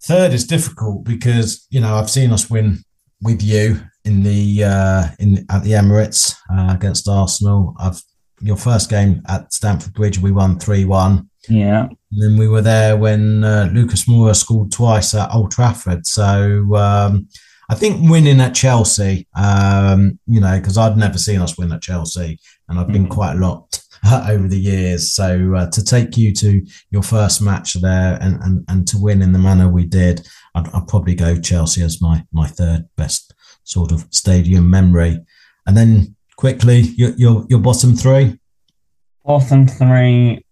third 0.02 0.32
is 0.32 0.44
difficult 0.46 1.04
because 1.04 1.66
you 1.70 1.80
know 1.80 1.94
I've 1.94 2.10
seen 2.10 2.32
us 2.32 2.50
win 2.50 2.78
with 3.22 3.42
you 3.42 3.80
in 4.04 4.24
the 4.24 4.64
uh, 4.64 5.08
in 5.20 5.46
at 5.50 5.62
the 5.62 5.72
Emirates 5.72 6.34
uh, 6.52 6.74
against 6.74 7.08
Arsenal. 7.08 7.76
I've 7.78 8.02
your 8.40 8.56
first 8.56 8.90
game 8.90 9.22
at 9.28 9.52
Stamford 9.52 9.94
Bridge 9.94 10.18
we 10.18 10.32
won 10.32 10.58
three 10.58 10.84
one. 10.84 11.28
Yeah. 11.48 11.88
And 12.12 12.22
then 12.22 12.36
we 12.36 12.48
were 12.48 12.62
there 12.62 12.96
when 12.96 13.44
uh, 13.44 13.70
Lucas 13.72 14.06
Moura 14.06 14.34
scored 14.34 14.72
twice 14.72 15.14
at 15.14 15.32
Old 15.32 15.52
Trafford. 15.52 16.06
So 16.06 16.74
um, 16.74 17.28
I 17.68 17.76
think 17.76 18.10
winning 18.10 18.40
at 18.40 18.54
Chelsea, 18.54 19.28
um, 19.36 20.18
you 20.26 20.40
know, 20.40 20.58
because 20.58 20.76
I'd 20.76 20.96
never 20.96 21.18
seen 21.18 21.40
us 21.40 21.56
win 21.56 21.72
at 21.72 21.82
Chelsea, 21.82 22.40
and 22.68 22.80
I've 22.80 22.88
been 22.88 23.06
mm. 23.06 23.10
quite 23.10 23.36
a 23.36 23.38
lot 23.38 23.80
over 24.28 24.48
the 24.48 24.58
years. 24.58 25.12
So 25.12 25.54
uh, 25.54 25.70
to 25.70 25.84
take 25.84 26.16
you 26.16 26.32
to 26.34 26.66
your 26.90 27.02
first 27.02 27.40
match 27.40 27.74
there 27.74 28.18
and, 28.20 28.42
and, 28.42 28.64
and 28.68 28.88
to 28.88 28.98
win 28.98 29.22
in 29.22 29.32
the 29.32 29.38
manner 29.38 29.68
we 29.68 29.86
did, 29.86 30.26
I'd, 30.56 30.68
I'd 30.74 30.88
probably 30.88 31.14
go 31.14 31.38
Chelsea 31.38 31.82
as 31.82 32.02
my 32.02 32.24
my 32.32 32.48
third 32.48 32.88
best 32.96 33.34
sort 33.62 33.92
of 33.92 34.06
stadium 34.10 34.68
memory. 34.68 35.18
And 35.66 35.76
then 35.76 36.16
quickly, 36.36 36.80
your 36.80 37.10
your, 37.10 37.46
your 37.48 37.60
bottom 37.60 37.94
three. 37.94 38.40
Bottom 39.24 39.68
three. 39.68 40.44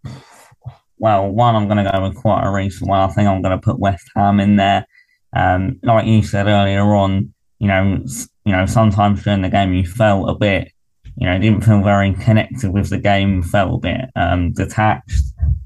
Well, 0.99 1.29
one 1.29 1.55
I'm 1.55 1.69
going 1.69 1.85
to 1.85 1.91
go 1.91 2.03
with 2.03 2.17
quite 2.17 2.45
a 2.45 2.51
recent 2.51 2.89
one. 2.89 3.01
I 3.01 3.13
think 3.13 3.29
I'm 3.29 3.43
going 3.43 3.59
to 3.59 3.65
put 3.65 3.79
West 3.79 4.09
Ham 4.17 4.41
in 4.41 4.57
there. 4.57 4.87
Um, 5.35 5.79
like 5.83 6.07
you 6.07 6.23
said 6.23 6.47
earlier 6.47 6.83
on, 6.95 7.33
you 7.59 7.69
know, 7.69 8.05
you 8.45 8.53
know, 8.53 8.67
sometimes 8.67 9.23
during 9.23 9.43
the 9.43 9.49
game 9.49 9.75
you 9.75 9.85
felt 9.87 10.31
a 10.31 10.35
bit, 10.35 10.73
you 11.17 11.27
know, 11.27 11.39
didn't 11.39 11.65
feel 11.65 11.83
very 11.83 12.15
connected 12.15 12.73
with 12.73 12.91
the 12.91 12.99
game, 12.99 13.43
felt 13.43 13.75
a 13.75 13.79
bit 13.79 14.01
um, 14.17 14.53
detached, 14.53 15.23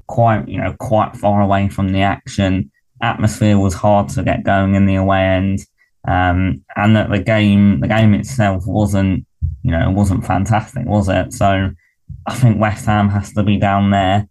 quite, 0.07 0.47
you 0.47 0.59
know, 0.59 0.75
quite 0.79 1.15
far 1.15 1.41
away 1.41 1.69
from 1.69 1.89
the 1.89 2.01
action. 2.01 2.71
Atmosphere 3.01 3.57
was 3.57 3.73
hard 3.73 4.09
to 4.09 4.23
get 4.23 4.43
going 4.43 4.75
in 4.75 4.85
the 4.85 4.95
away 4.95 5.21
end, 5.21 5.59
um, 6.07 6.63
and 6.75 6.95
that 6.95 7.09
the 7.09 7.19
game, 7.19 7.79
the 7.79 7.87
game 7.87 8.13
itself 8.13 8.63
wasn't, 8.65 9.25
you 9.61 9.71
know, 9.71 9.91
wasn't 9.91 10.25
fantastic, 10.25 10.85
was 10.85 11.09
it? 11.09 11.33
So, 11.33 11.69
I 12.25 12.35
think 12.35 12.59
West 12.59 12.85
Ham 12.85 13.09
has 13.09 13.33
to 13.33 13.43
be 13.43 13.57
down 13.57 13.91
there. 13.91 14.27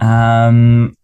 Um, 0.00 0.96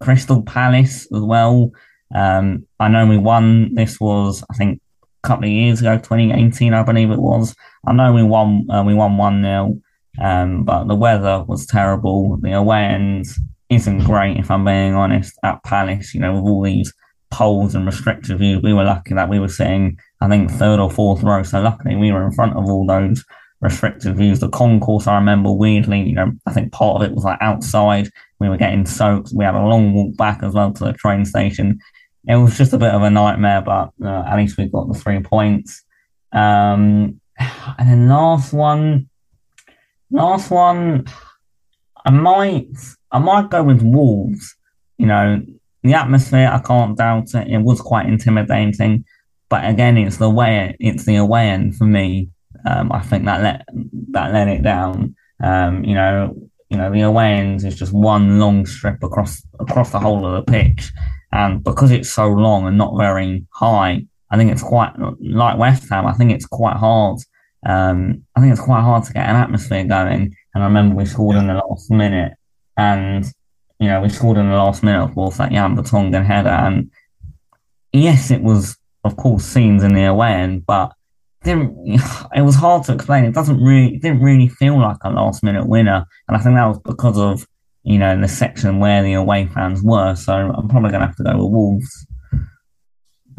Crystal 0.00 0.42
Palace 0.42 1.06
as 1.12 1.20
well. 1.20 1.70
Um, 2.14 2.66
I 2.80 2.88
know 2.88 3.06
we 3.06 3.18
won. 3.18 3.74
This 3.74 4.00
was 4.00 4.44
I 4.50 4.54
think 4.54 4.80
a 5.22 5.28
couple 5.28 5.44
of 5.44 5.50
years 5.50 5.80
ago, 5.80 5.96
2018, 5.96 6.72
I 6.72 6.82
believe 6.82 7.10
it 7.10 7.18
was. 7.18 7.54
I 7.86 7.92
know 7.92 8.12
we 8.12 8.22
won. 8.22 8.66
Uh, 8.70 8.82
we 8.84 8.94
won 8.94 9.16
one 9.16 9.42
0 9.42 9.80
um, 10.20 10.64
but 10.64 10.84
the 10.84 10.94
weather 10.94 11.44
was 11.46 11.66
terrible. 11.66 12.36
The 12.38 12.52
away 12.52 12.84
end 12.84 13.26
isn't 13.68 14.04
great, 14.04 14.38
if 14.38 14.50
I'm 14.50 14.64
being 14.64 14.94
honest. 14.94 15.38
At 15.42 15.62
Palace, 15.62 16.14
you 16.14 16.20
know, 16.20 16.34
with 16.34 16.44
all 16.44 16.62
these 16.62 16.92
poles 17.30 17.74
and 17.74 17.86
restricted 17.86 18.38
views, 18.38 18.62
we 18.62 18.72
were 18.72 18.84
lucky 18.84 19.14
that 19.14 19.28
we 19.28 19.38
were 19.38 19.48
sitting, 19.48 19.98
I 20.20 20.28
think, 20.28 20.50
third 20.50 20.80
or 20.80 20.90
fourth 20.90 21.22
row. 21.22 21.42
So 21.42 21.60
luckily, 21.60 21.96
we 21.96 22.12
were 22.12 22.24
in 22.24 22.32
front 22.32 22.56
of 22.56 22.64
all 22.64 22.86
those 22.86 23.24
restricted 23.60 24.16
views. 24.16 24.40
The 24.40 24.48
concourse, 24.48 25.06
I 25.06 25.16
remember 25.16 25.52
weirdly, 25.52 26.02
you 26.02 26.14
know, 26.14 26.32
I 26.46 26.52
think 26.52 26.72
part 26.72 26.96
of 26.96 27.08
it 27.08 27.14
was 27.14 27.24
like 27.24 27.38
outside. 27.40 28.10
We 28.38 28.48
were 28.48 28.56
getting 28.56 28.86
soaked. 28.86 29.32
We 29.34 29.44
had 29.44 29.54
a 29.54 29.66
long 29.66 29.92
walk 29.92 30.16
back 30.16 30.42
as 30.42 30.54
well 30.54 30.72
to 30.72 30.84
the 30.84 30.92
train 30.92 31.24
station. 31.24 31.80
It 32.26 32.36
was 32.36 32.56
just 32.56 32.72
a 32.72 32.78
bit 32.78 32.92
of 32.92 33.02
a 33.02 33.10
nightmare, 33.10 33.62
but 33.62 33.90
uh, 34.04 34.24
at 34.26 34.36
least 34.36 34.58
we 34.58 34.66
got 34.66 34.88
the 34.88 34.98
three 34.98 35.20
points. 35.20 35.82
Um, 36.32 37.20
and 37.38 37.88
then 37.88 38.08
last 38.08 38.52
one, 38.52 39.08
last 40.10 40.50
one, 40.50 41.06
I 42.04 42.10
might, 42.10 42.68
I 43.10 43.18
might 43.18 43.50
go 43.50 43.62
with 43.62 43.82
Wolves. 43.82 44.54
You 44.98 45.06
know, 45.06 45.42
the 45.82 45.94
atmosphere, 45.94 46.50
I 46.52 46.60
can't 46.60 46.96
doubt 46.96 47.34
it. 47.34 47.48
It 47.48 47.62
was 47.62 47.80
quite 47.80 48.06
intimidating, 48.06 49.04
but 49.48 49.68
again, 49.68 49.96
it's 49.96 50.18
the 50.18 50.30
way, 50.30 50.76
it's 50.80 51.06
the 51.06 51.16
away 51.16 51.48
end 51.48 51.76
for 51.76 51.84
me 51.84 52.30
um, 52.64 52.92
I 52.92 53.00
think 53.00 53.24
that 53.24 53.42
let 53.42 53.66
that 54.10 54.32
let 54.32 54.48
it 54.48 54.62
down. 54.62 55.14
Um, 55.42 55.84
you 55.84 55.94
know, 55.94 56.34
you 56.70 56.76
know, 56.76 56.90
the 56.90 57.02
away 57.02 57.34
ends 57.34 57.64
is 57.64 57.78
just 57.78 57.92
one 57.92 58.38
long 58.38 58.66
strip 58.66 59.02
across 59.02 59.42
across 59.60 59.90
the 59.90 60.00
whole 60.00 60.26
of 60.26 60.44
the 60.44 60.50
pitch, 60.50 60.90
and 61.32 61.62
because 61.62 61.90
it's 61.90 62.10
so 62.10 62.28
long 62.28 62.66
and 62.66 62.78
not 62.78 62.96
very 62.98 63.44
high, 63.52 64.04
I 64.30 64.36
think 64.36 64.50
it's 64.50 64.62
quite 64.62 64.92
like 65.20 65.58
West 65.58 65.88
Ham. 65.90 66.06
I 66.06 66.12
think 66.12 66.32
it's 66.32 66.46
quite 66.46 66.76
hard. 66.76 67.18
Um, 67.66 68.24
I 68.36 68.40
think 68.40 68.52
it's 68.52 68.62
quite 68.62 68.82
hard 68.82 69.04
to 69.04 69.12
get 69.12 69.28
an 69.28 69.36
atmosphere 69.36 69.84
going. 69.84 70.34
And 70.54 70.64
I 70.64 70.66
remember 70.66 70.94
we 70.94 71.06
scored 71.06 71.36
in 71.36 71.46
the 71.46 71.54
last 71.54 71.90
minute, 71.90 72.34
and 72.76 73.24
you 73.78 73.88
know, 73.88 74.00
we 74.00 74.08
scored 74.08 74.38
in 74.38 74.48
the 74.48 74.56
last 74.56 74.82
minute, 74.82 75.02
of 75.02 75.14
course, 75.14 75.36
that 75.38 75.52
Jan 75.52 75.76
Vertonghen 75.76 76.26
header. 76.26 76.48
And 76.48 76.90
yes, 77.92 78.30
it 78.30 78.42
was, 78.42 78.76
of 79.04 79.16
course, 79.16 79.44
scenes 79.44 79.84
in 79.84 79.94
the 79.94 80.04
away 80.04 80.32
end, 80.32 80.66
but 80.66 80.92
didn't 81.44 81.76
it 82.34 82.42
was 82.42 82.54
hard 82.54 82.84
to 82.84 82.94
explain. 82.94 83.24
It 83.24 83.34
doesn't 83.34 83.62
really 83.62 83.94
it 83.96 84.02
didn't 84.02 84.22
really 84.22 84.48
feel 84.48 84.78
like 84.80 84.98
a 85.02 85.10
last 85.10 85.42
minute 85.42 85.66
winner, 85.66 86.04
and 86.28 86.36
I 86.36 86.40
think 86.40 86.56
that 86.56 86.66
was 86.66 86.78
because 86.80 87.18
of 87.18 87.46
you 87.82 87.98
know 87.98 88.20
the 88.20 88.28
section 88.28 88.78
where 88.78 89.02
the 89.02 89.14
away 89.14 89.46
fans 89.46 89.82
were. 89.82 90.14
So 90.14 90.32
I'm 90.32 90.68
probably 90.68 90.90
going 90.90 91.00
to 91.00 91.06
have 91.06 91.16
to 91.16 91.24
go 91.24 91.32
with 91.32 91.52
Wolves. 91.52 92.06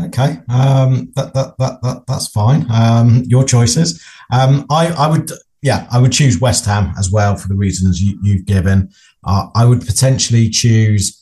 Okay, 0.02 0.40
um, 0.50 1.12
that, 1.16 1.34
that 1.34 1.58
that 1.60 1.82
that 1.82 2.04
that's 2.08 2.28
fine. 2.28 2.66
Um, 2.72 3.24
your 3.26 3.44
choices. 3.44 4.04
Um, 4.32 4.66
I 4.70 4.88
I 4.88 5.08
would 5.08 5.32
yeah 5.62 5.88
I 5.92 6.00
would 6.00 6.14
choose 6.14 6.40
West 6.40 6.66
Ham 6.66 6.94
as 6.98 7.12
well 7.12 7.36
for 7.36 7.50
the 7.50 7.56
reasons 7.56 8.02
you, 8.02 8.18
you've 8.24 8.46
given. 8.46 8.90
Uh, 9.26 9.48
I 9.56 9.66
would 9.66 9.82
potentially 9.82 10.50
choose 10.50 11.22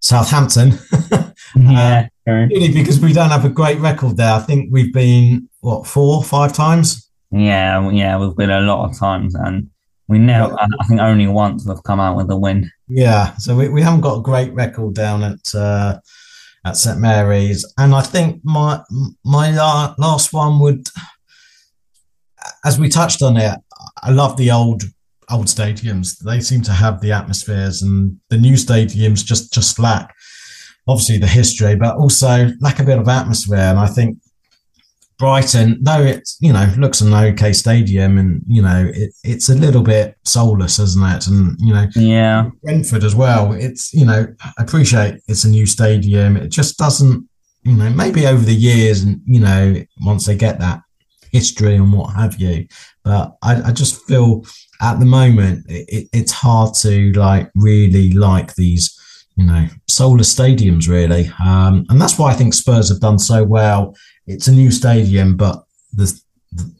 Southampton. 0.00 0.78
yeah. 1.56 2.08
Uh, 2.26 2.32
really, 2.32 2.72
because 2.72 3.00
we 3.00 3.12
don't 3.12 3.30
have 3.30 3.44
a 3.44 3.50
great 3.50 3.78
record 3.78 4.16
there. 4.16 4.32
I 4.32 4.40
think 4.40 4.70
we've 4.72 4.92
been 4.92 5.47
what 5.60 5.86
four, 5.86 6.22
five 6.22 6.52
times. 6.52 7.10
Yeah, 7.30 7.90
yeah, 7.90 8.18
we've 8.18 8.36
been 8.36 8.50
a 8.50 8.60
lot 8.60 8.88
of 8.88 8.98
times, 8.98 9.34
and 9.34 9.68
we 10.06 10.18
never. 10.18 10.54
I 10.58 10.86
think 10.86 11.00
only 11.00 11.26
once 11.26 11.66
we've 11.66 11.82
come 11.82 12.00
out 12.00 12.16
with 12.16 12.30
a 12.30 12.36
win. 12.36 12.70
Yeah, 12.88 13.34
so 13.36 13.54
we, 13.54 13.68
we 13.68 13.82
haven't 13.82 14.00
got 14.00 14.18
a 14.18 14.22
great 14.22 14.52
record 14.54 14.94
down 14.94 15.22
at 15.22 15.54
uh, 15.54 15.98
at 16.64 16.76
St 16.76 16.98
Mary's, 16.98 17.70
and 17.76 17.94
I 17.94 18.02
think 18.02 18.40
my 18.44 18.82
my 19.24 19.50
last 19.98 20.32
one 20.32 20.60
would, 20.60 20.86
as 22.64 22.78
we 22.78 22.88
touched 22.88 23.22
on 23.22 23.36
it, 23.36 23.58
I 24.02 24.10
love 24.10 24.36
the 24.36 24.50
old 24.50 24.84
old 25.30 25.46
stadiums. 25.46 26.18
They 26.18 26.40
seem 26.40 26.62
to 26.62 26.72
have 26.72 27.02
the 27.02 27.12
atmospheres, 27.12 27.82
and 27.82 28.18
the 28.30 28.38
new 28.38 28.54
stadiums 28.54 29.24
just 29.24 29.52
just 29.52 29.78
lack 29.78 30.14
obviously 30.88 31.18
the 31.18 31.26
history, 31.26 31.76
but 31.76 31.96
also 31.96 32.48
lack 32.60 32.80
a 32.80 32.84
bit 32.84 32.98
of 32.98 33.06
atmosphere. 33.08 33.58
And 33.58 33.78
I 33.78 33.86
think 33.86 34.16
Brighton, 35.18 35.78
though 35.82 36.02
it 36.02 36.28
you 36.40 36.52
know 36.52 36.72
looks 36.78 37.00
an 37.00 37.12
okay 37.12 37.52
stadium, 37.52 38.18
and 38.18 38.42
you 38.46 38.62
know 38.62 38.90
it, 38.94 39.12
it's 39.24 39.48
a 39.48 39.54
little 39.54 39.82
bit 39.82 40.16
soulless, 40.24 40.78
isn't 40.78 41.04
it? 41.04 41.26
And 41.26 41.56
you 41.58 41.74
know, 41.74 41.86
yeah, 41.96 42.50
Brentford 42.62 43.04
as 43.04 43.14
well. 43.14 43.52
It's 43.52 43.92
you 43.92 44.06
know, 44.06 44.26
I 44.40 44.52
appreciate 44.58 45.20
it's 45.26 45.44
a 45.44 45.48
new 45.48 45.66
stadium. 45.66 46.36
It 46.36 46.48
just 46.48 46.78
doesn't, 46.78 47.28
you 47.64 47.72
know, 47.72 47.90
maybe 47.90 48.26
over 48.26 48.44
the 48.44 48.54
years, 48.54 49.02
and 49.02 49.20
you 49.26 49.40
know, 49.40 49.82
once 50.02 50.26
they 50.26 50.36
get 50.36 50.60
that 50.60 50.80
history 51.32 51.74
and 51.74 51.92
what 51.92 52.14
have 52.14 52.40
you. 52.40 52.66
But 53.04 53.36
I, 53.42 53.62
I 53.62 53.72
just 53.72 54.06
feel 54.06 54.44
at 54.80 55.00
the 55.00 55.06
moment 55.06 55.64
it, 55.68 56.08
it's 56.12 56.32
hard 56.32 56.74
to 56.82 57.12
like 57.12 57.50
really 57.54 58.12
like 58.12 58.54
these 58.54 58.94
you 59.36 59.46
know 59.46 59.66
solar 59.86 60.24
stadiums 60.24 60.88
really 60.88 61.30
um, 61.44 61.84
and 61.88 62.00
that's 62.00 62.18
why 62.18 62.30
i 62.30 62.34
think 62.34 62.52
spurs 62.52 62.88
have 62.88 63.00
done 63.00 63.18
so 63.18 63.44
well 63.44 63.94
it's 64.28 64.48
a 64.48 64.52
new 64.52 64.70
stadium 64.70 65.36
but 65.36 65.64
the 65.92 66.20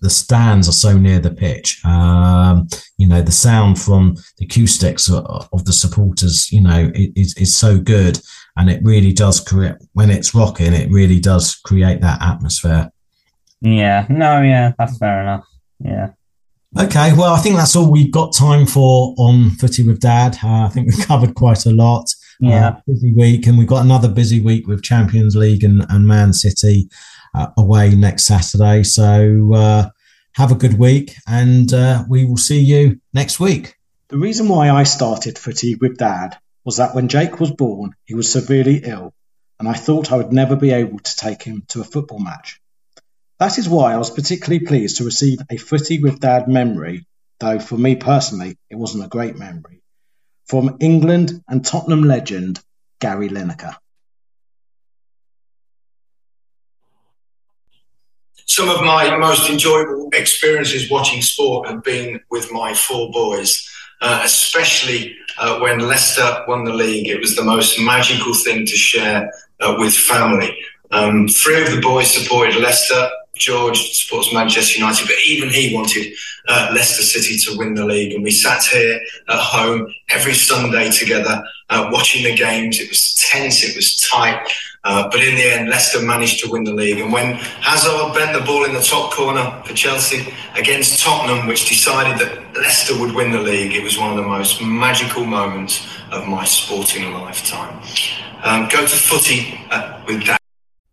the 0.01 0.11
stands 0.11 0.69
are 0.69 0.73
so 0.73 0.97
near 0.97 1.19
the 1.19 1.31
pitch. 1.31 1.85
Um, 1.85 2.69
you 2.97 3.07
know 3.07 3.23
the 3.23 3.33
sound 3.33 3.81
from 3.81 4.17
the 4.39 4.47
acoustics 4.47 5.11
of 5.11 5.65
the 5.65 5.73
supporters 5.73 6.51
you 6.51 6.63
know 6.63 6.91
is, 6.95 7.37
is 7.37 7.57
so 7.57 7.79
good. 7.79 8.19
And 8.57 8.69
it 8.69 8.83
really 8.83 9.13
does 9.13 9.41
create 9.41 9.77
when 9.93 10.11
it's 10.11 10.35
rocking 10.35 10.73
it 10.73 10.91
really 10.91 11.21
does 11.21 11.55
create 11.55 12.01
that 12.01 12.23
atmosphere. 12.23 12.91
Yeah. 13.61 14.07
No 14.09 14.43
yeah 14.43 14.73
that's 14.79 14.99
fair 14.99 15.23
enough. 15.23 15.47
Yeah. 15.81 16.11
Okay, 16.79 17.15
well, 17.15 17.33
I 17.33 17.39
think 17.39 17.57
that's 17.57 17.75
all 17.77 17.91
we've 17.91 18.13
got 18.13 18.35
time 18.35 18.67
for 18.67 19.15
on 19.17 19.51
Footie 19.53 19.87
with 19.87 20.01
Dad. 20.01 20.37
Uh, 20.45 20.65
I 20.65 20.69
think 20.69 20.89
we've 20.89 21.07
covered 21.07 21.35
quite 21.35 21.65
a 21.65 21.71
lot. 21.71 22.13
Yeah. 22.41 22.69
Uh, 22.69 22.81
busy 22.87 23.13
week, 23.13 23.47
and 23.47 23.57
we've 23.57 23.67
got 23.67 23.85
another 23.85 24.09
busy 24.09 24.41
week 24.41 24.67
with 24.67 24.83
Champions 24.83 25.35
League 25.35 25.65
and, 25.65 25.87
and 25.89 26.07
Man 26.07 26.33
City 26.35 26.89
uh, 27.39 27.51
away 27.57 27.95
next 27.95 28.27
Saturday. 28.27 28.83
So 28.83 29.55
uh, 29.55 29.91
have 30.35 30.53
a 30.53 30.57
good 30.57 30.79
week, 30.79 31.15
and 31.27 31.73
uh, 31.73 32.05
we 32.09 32.25
will 32.25 32.37
see 32.37 32.61
you 32.61 33.01
next 33.15 33.39
week. 33.39 33.75
The 34.09 34.19
reason 34.19 34.49
why 34.49 34.71
I 34.71 34.85
started 34.85 35.37
Footie 35.37 35.81
with 35.81 35.99
Dad 35.99 36.39
was 36.65 36.79
that 36.79 36.95
when 36.95 37.09
Jake 37.09 37.39
was 37.39 37.51
born, 37.51 37.95
he 38.05 38.15
was 38.15 38.31
severely 38.31 38.81
ill, 38.85 39.15
and 39.59 39.69
I 39.69 39.75
thought 39.75 40.11
I 40.11 40.17
would 40.17 40.33
never 40.33 40.57
be 40.57 40.71
able 40.71 40.99
to 40.99 41.17
take 41.17 41.43
him 41.43 41.63
to 41.69 41.81
a 41.81 41.85
football 41.85 42.19
match. 42.19 42.61
That 43.39 43.59
is 43.59 43.69
why 43.69 43.93
I 43.93 43.99
was 43.99 44.11
particularly 44.11 44.67
pleased 44.67 44.97
to 44.97 45.05
receive 45.05 45.41
a 45.51 45.57
Footie 45.57 46.03
with 46.03 46.21
Dad 46.21 46.49
memory, 46.49 47.07
though 47.39 47.61
for 47.61 47.77
me 47.77 47.95
personally 47.97 48.59
it 48.69 48.77
wasn't 48.77 49.05
a 49.05 49.09
great 49.09 49.37
memory, 49.37 49.83
from 50.47 50.79
England 50.81 51.43
and 51.47 51.65
Tottenham 51.65 52.03
legend 52.03 52.61
Gary 53.01 53.29
Lineker. 53.29 53.77
Some 58.49 58.71
of 58.71 58.81
my 58.81 59.15
most 59.19 59.51
enjoyable 59.51 60.09
experiences 60.15 60.91
watching 60.91 61.21
sport 61.21 61.69
have 61.69 61.85
been 61.85 62.19
with 62.31 62.51
my 62.51 62.73
four 62.73 63.11
boys, 63.13 63.69
uh, 64.01 64.23
especially 64.25 65.15
uh, 65.39 65.59
when 65.61 65.81
Leicester 65.81 66.45
won 66.49 66.65
the 66.65 66.73
league. 66.73 67.09
It 67.09 67.21
was 67.21 67.37
the 67.37 67.45
most 67.45 67.79
magical 67.79 68.33
thing 68.33 68.65
to 68.65 68.75
share 68.77 69.31
uh, 69.61 69.77
with 69.79 69.95
family. 69.95 70.57
Um, 70.91 71.29
three 71.29 71.63
of 71.63 71.71
the 71.71 71.81
boys 71.83 72.11
supported 72.11 72.57
Leicester, 72.57 73.11
George 73.39 73.79
supports 73.93 74.33
Manchester 74.33 74.79
United, 74.79 75.07
but 75.07 75.17
even 75.27 75.49
he 75.49 75.75
wanted 75.75 76.13
uh, 76.49 76.71
Leicester 76.75 77.03
City 77.03 77.39
to 77.39 77.59
win 77.59 77.75
the 77.75 77.85
league. 77.85 78.13
And 78.13 78.23
we 78.23 78.31
sat 78.31 78.63
here 78.65 79.01
at 79.29 79.39
home 79.39 79.93
every 80.11 80.35
Sunday 80.35 80.91
together 80.91 81.43
uh, 81.71 81.89
watching 81.93 82.25
the 82.25 82.35
games. 82.35 82.81
It 82.81 82.89
was 82.89 83.15
tense, 83.15 83.63
it 83.65 83.77
was 83.77 84.01
tight. 84.01 84.47
Uh, 84.85 85.09
but 85.11 85.23
in 85.23 85.35
the 85.35 85.45
end, 85.45 85.69
Leicester 85.69 86.01
managed 86.01 86.43
to 86.43 86.51
win 86.51 86.65
the 86.65 86.73
league. 86.73 86.99
And 86.99 87.13
when 87.13 87.35
Hazard 87.35 88.15
bent 88.15 88.39
the 88.39 88.45
ball 88.45 88.65
in 88.65 88.73
the 88.73 88.81
top 88.81 89.13
corner 89.13 89.63
for 89.65 89.75
Chelsea 89.75 90.33
against 90.55 91.03
Tottenham, 91.03 91.47
which 91.47 91.69
decided 91.69 92.19
that 92.19 92.57
Leicester 92.57 92.99
would 92.99 93.15
win 93.15 93.31
the 93.33 93.41
league, 93.41 93.75
it 93.75 93.83
was 93.83 93.99
one 93.99 94.11
of 94.11 94.17
the 94.17 94.23
most 94.23 94.63
magical 94.63 95.25
moments 95.25 95.87
of 96.11 96.27
my 96.27 96.45
sporting 96.45 97.13
lifetime. 97.13 97.83
Um, 98.43 98.69
go 98.69 98.81
to 98.81 98.97
footy 98.97 99.61
uh, 99.71 100.01
with 100.07 100.25
that. 100.27 100.38